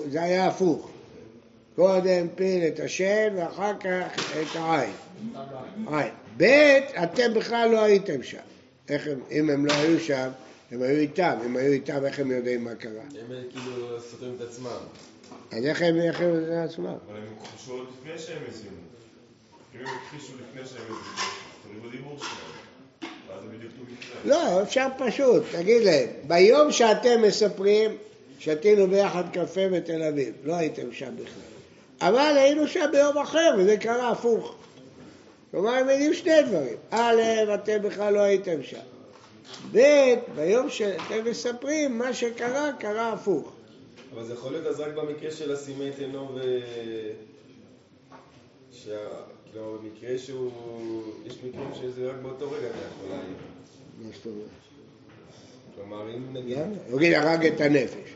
זה 0.09 0.21
היה 0.21 0.47
הפוך. 0.47 0.89
קודם 1.75 2.27
פיל 2.35 2.63
את 2.67 2.79
השם 2.79 3.27
ואחר 3.35 3.73
כך 3.79 4.31
את 4.41 4.55
העין. 4.55 4.91
עין. 5.91 6.13
ב', 6.37 6.43
אתם 7.03 7.33
בכלל 7.33 7.69
לא 7.71 7.83
הייתם 7.83 8.23
שם. 8.23 8.37
איך 8.89 9.07
הם, 9.07 9.19
אם 9.31 9.49
הם 9.49 9.65
לא 9.65 9.73
היו 9.73 9.99
שם, 9.99 10.29
הם 10.71 10.81
היו 10.81 10.97
איתם. 10.97 11.37
אם 11.45 11.57
היו 11.57 11.71
איתם, 11.71 12.05
איך 12.05 12.19
הם 12.19 12.31
יודעים 12.31 12.63
מה 12.63 12.75
קרה? 12.75 12.91
הם 12.91 13.41
כאילו 13.49 14.01
סותרים 14.01 14.35
את 14.35 14.41
עצמם. 14.41 14.77
אז 15.51 15.65
איך 15.65 15.81
הם, 15.81 15.95
יודעים 15.95 16.59
עצמם? 16.59 16.85
אבל 16.85 17.17
הם 17.17 17.23
הוכחשו 17.39 17.71
עוד 17.71 17.87
לפני 18.01 18.19
שהם 18.19 18.43
הזימו. 18.49 18.75
אם 19.75 19.79
הם 19.79 19.85
הכחישו 20.05 20.33
לפני 20.33 20.67
שהם 20.67 20.95
תראו 21.63 21.89
בדיבור 21.89 22.17
שלהם. 22.17 22.59
לא, 24.25 24.61
אפשר 24.61 24.87
פשוט, 24.97 25.43
תגיד 25.51 25.83
להם, 25.83 26.07
ביום 26.27 26.71
שאתם 26.71 27.21
מספרים, 27.21 27.91
שתינו 28.39 28.87
ביחד 28.87 29.23
קפה 29.33 29.69
בתל 29.69 30.03
אביב, 30.03 30.33
לא 30.43 30.55
הייתם 30.55 30.91
שם 30.91 31.15
בכלל. 31.15 31.49
אבל 32.01 32.37
היינו 32.37 32.67
שם 32.67 32.89
ביום 32.91 33.17
אחר, 33.17 33.55
וזה 33.57 33.77
קרה 33.77 34.09
הפוך. 34.11 34.55
כלומר, 35.51 35.69
הם 35.69 35.89
יודעים 35.89 36.13
שני 36.13 36.41
דברים. 36.41 36.77
א', 36.89 37.21
אתם 37.53 37.81
בכלל 37.81 38.13
לא 38.13 38.19
הייתם 38.19 38.63
שם. 38.63 38.79
ב', 39.71 40.13
ביום 40.35 40.69
שאתם 40.69 41.25
מספרים, 41.25 41.97
מה 41.97 42.13
שקרה, 42.13 42.71
קרה 42.79 43.13
הפוך. 43.13 43.51
אבל 44.13 44.23
זה 44.23 44.33
יכול 44.33 44.51
להיות 44.51 44.65
אז 44.65 44.79
רק 44.79 44.93
במקרה 44.93 45.31
של 45.31 45.51
הסימי 45.51 45.91
תנו 45.91 46.29
ו... 46.35 46.59
שה... 48.71 48.97
כלומר, 49.53 49.77
במקרה 49.77 50.17
שהוא... 50.17 50.51
יש 51.25 51.37
מקרים 51.43 51.69
שזה 51.81 52.09
רק 52.09 52.15
באותו 52.21 52.51
רגע 52.51 52.67
אתה 52.67 52.77
יכול 52.77 53.09
להעיר. 53.09 53.35
מה 54.01 54.09
זאת 54.15 54.25
אומרת? 54.25 54.47
כלומר, 55.75 56.15
אם 56.15 56.33
נגיד... 56.33 56.57
יגיד, 56.95 57.13
הרג 57.13 57.45
את 57.45 57.61
הנפש. 57.61 58.13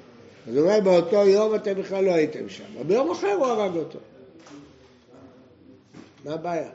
אז 0.47 0.57
הוא 0.57 0.67
אומר, 0.67 0.79
באותו 0.79 1.15
יום 1.15 1.55
אתם 1.55 1.73
בכלל 1.73 2.03
לא 2.03 2.11
הייתם 2.11 2.49
שם. 2.49 2.63
אבל 2.75 2.83
ביום 2.83 3.11
אחר 3.11 3.31
הוא 3.31 3.45
הרג 3.45 3.75
אותו. 3.75 3.99
מה 6.25 6.33
הבעיה? 6.33 6.69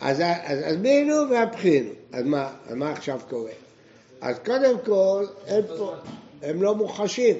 אז, 0.00 0.20
אז 0.20 0.58
הזמינו 0.64 1.14
והבחינו. 1.30 1.90
אז 2.12 2.24
מה, 2.24 2.52
אז 2.66 2.74
מה 2.74 2.92
עכשיו 2.92 3.20
קורה? 3.28 3.52
אז 4.20 4.38
קודם 4.38 4.78
כל, 4.84 5.26
הם, 5.46 5.62
פה, 5.78 5.94
הם 6.42 6.62
לא 6.62 6.74
מוחשים. 6.74 7.36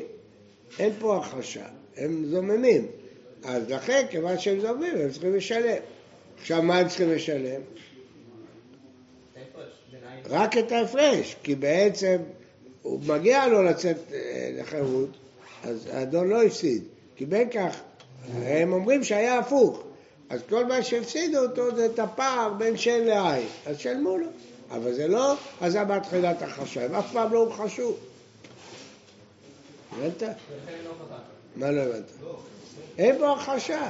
אין 0.78 0.92
פה 0.98 1.16
הכחשה. 1.16 1.64
הם 1.96 2.24
זוממים. 2.30 2.86
אז 3.44 3.70
לכן, 3.70 4.06
כיוון 4.10 4.38
שהם 4.38 4.60
זוממים, 4.60 4.94
הם 4.96 5.10
צריכים 5.10 5.34
לשלם. 5.34 5.78
עכשיו, 6.40 6.62
מה 6.62 6.78
הם 6.78 6.88
צריכים 6.88 7.10
לשלם? 7.10 7.60
רק 10.30 10.58
את 10.58 10.72
ההפרש, 10.72 11.36
כי 11.42 11.54
בעצם 11.54 12.16
הוא 12.82 13.00
מגיע 13.06 13.46
לו 13.46 13.62
לצאת 13.62 13.96
אה, 14.12 14.50
לחירות, 14.58 15.08
אז 15.64 15.88
האדון 15.92 16.28
לא 16.28 16.42
הפסיד. 16.42 16.82
כי 17.16 17.26
בין 17.26 17.50
כך, 17.50 17.80
הם 18.42 18.72
אומרים 18.72 19.04
שהיה 19.04 19.38
הפוך. 19.38 19.82
אז 20.30 20.40
כל 20.48 20.64
מה 20.64 20.82
שהפסידו 20.82 21.38
אותו 21.38 21.76
זה 21.76 21.86
את 21.86 21.98
הפער 21.98 22.52
בין 22.58 22.76
שן 22.76 23.04
לעין. 23.04 23.46
אז 23.66 23.78
שלמו 23.78 24.18
לו. 24.18 24.26
אבל 24.70 24.94
זה 24.94 25.08
לא 25.08 25.34
עזבה 25.60 26.00
תחילת 26.00 26.42
החשה, 26.42 26.84
הם 26.84 26.94
אף 26.94 27.12
פעם 27.12 27.32
לא. 27.32 27.56
הבנת? 29.92 30.22
ולכן 30.22 30.78
לא 30.84 30.90
חזק. 30.90 31.22
מה 31.56 31.70
לא 31.70 31.80
הבנת? 31.80 32.04
אין 32.98 33.18
פה 33.18 33.32
הכחשה. 33.32 33.88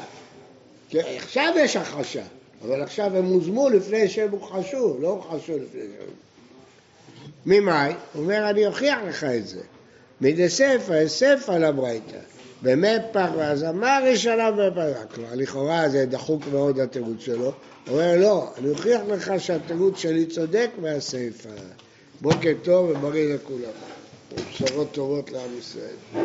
עכשיו 0.95 1.55
יש 1.57 1.77
הכחשה, 1.77 2.23
אבל 2.63 2.83
עכשיו 2.83 3.17
הם 3.17 3.25
הוזמו 3.25 3.69
לפני 3.69 4.09
שהם 4.09 4.31
הוכחשו, 4.31 4.97
לא 5.01 5.09
הוכחשו 5.09 5.53
לפני 5.59 5.81
שהם... 5.81 6.15
ממאי? 7.47 7.95
הוא 8.13 8.23
אומר, 8.23 8.51
אני 8.51 8.67
אוכיח 8.67 8.99
לך 9.09 9.25
את 9.25 9.47
זה. 9.47 9.61
מדספא, 10.21 11.09
ספא 11.09 11.53
לברייתא. 11.53 12.19
במפח 12.63 13.29
והזמר 13.37 14.03
ראשונה 14.05 14.51
בפרה. 14.51 15.05
כלומר, 15.15 15.31
לכאורה 15.35 15.89
זה 15.89 16.07
דחוק 16.07 16.43
מאוד 16.53 16.81
התירוץ 16.81 17.21
שלו. 17.21 17.45
הוא 17.45 17.53
אומר, 17.89 18.17
לא, 18.17 18.51
אני 18.59 18.69
אוכיח 18.69 19.01
לך 19.09 19.33
שהתירוץ 19.39 19.99
שלי 19.99 20.27
צודק 20.27 20.71
מהספא. 20.79 21.49
בוקר 22.21 22.53
טוב 22.63 22.91
ובריא 22.91 23.35
לכולם. 23.35 23.71
בשורות 24.35 24.93
טובות 24.93 25.31
לעם 25.31 25.59
ישראל. 25.59 26.25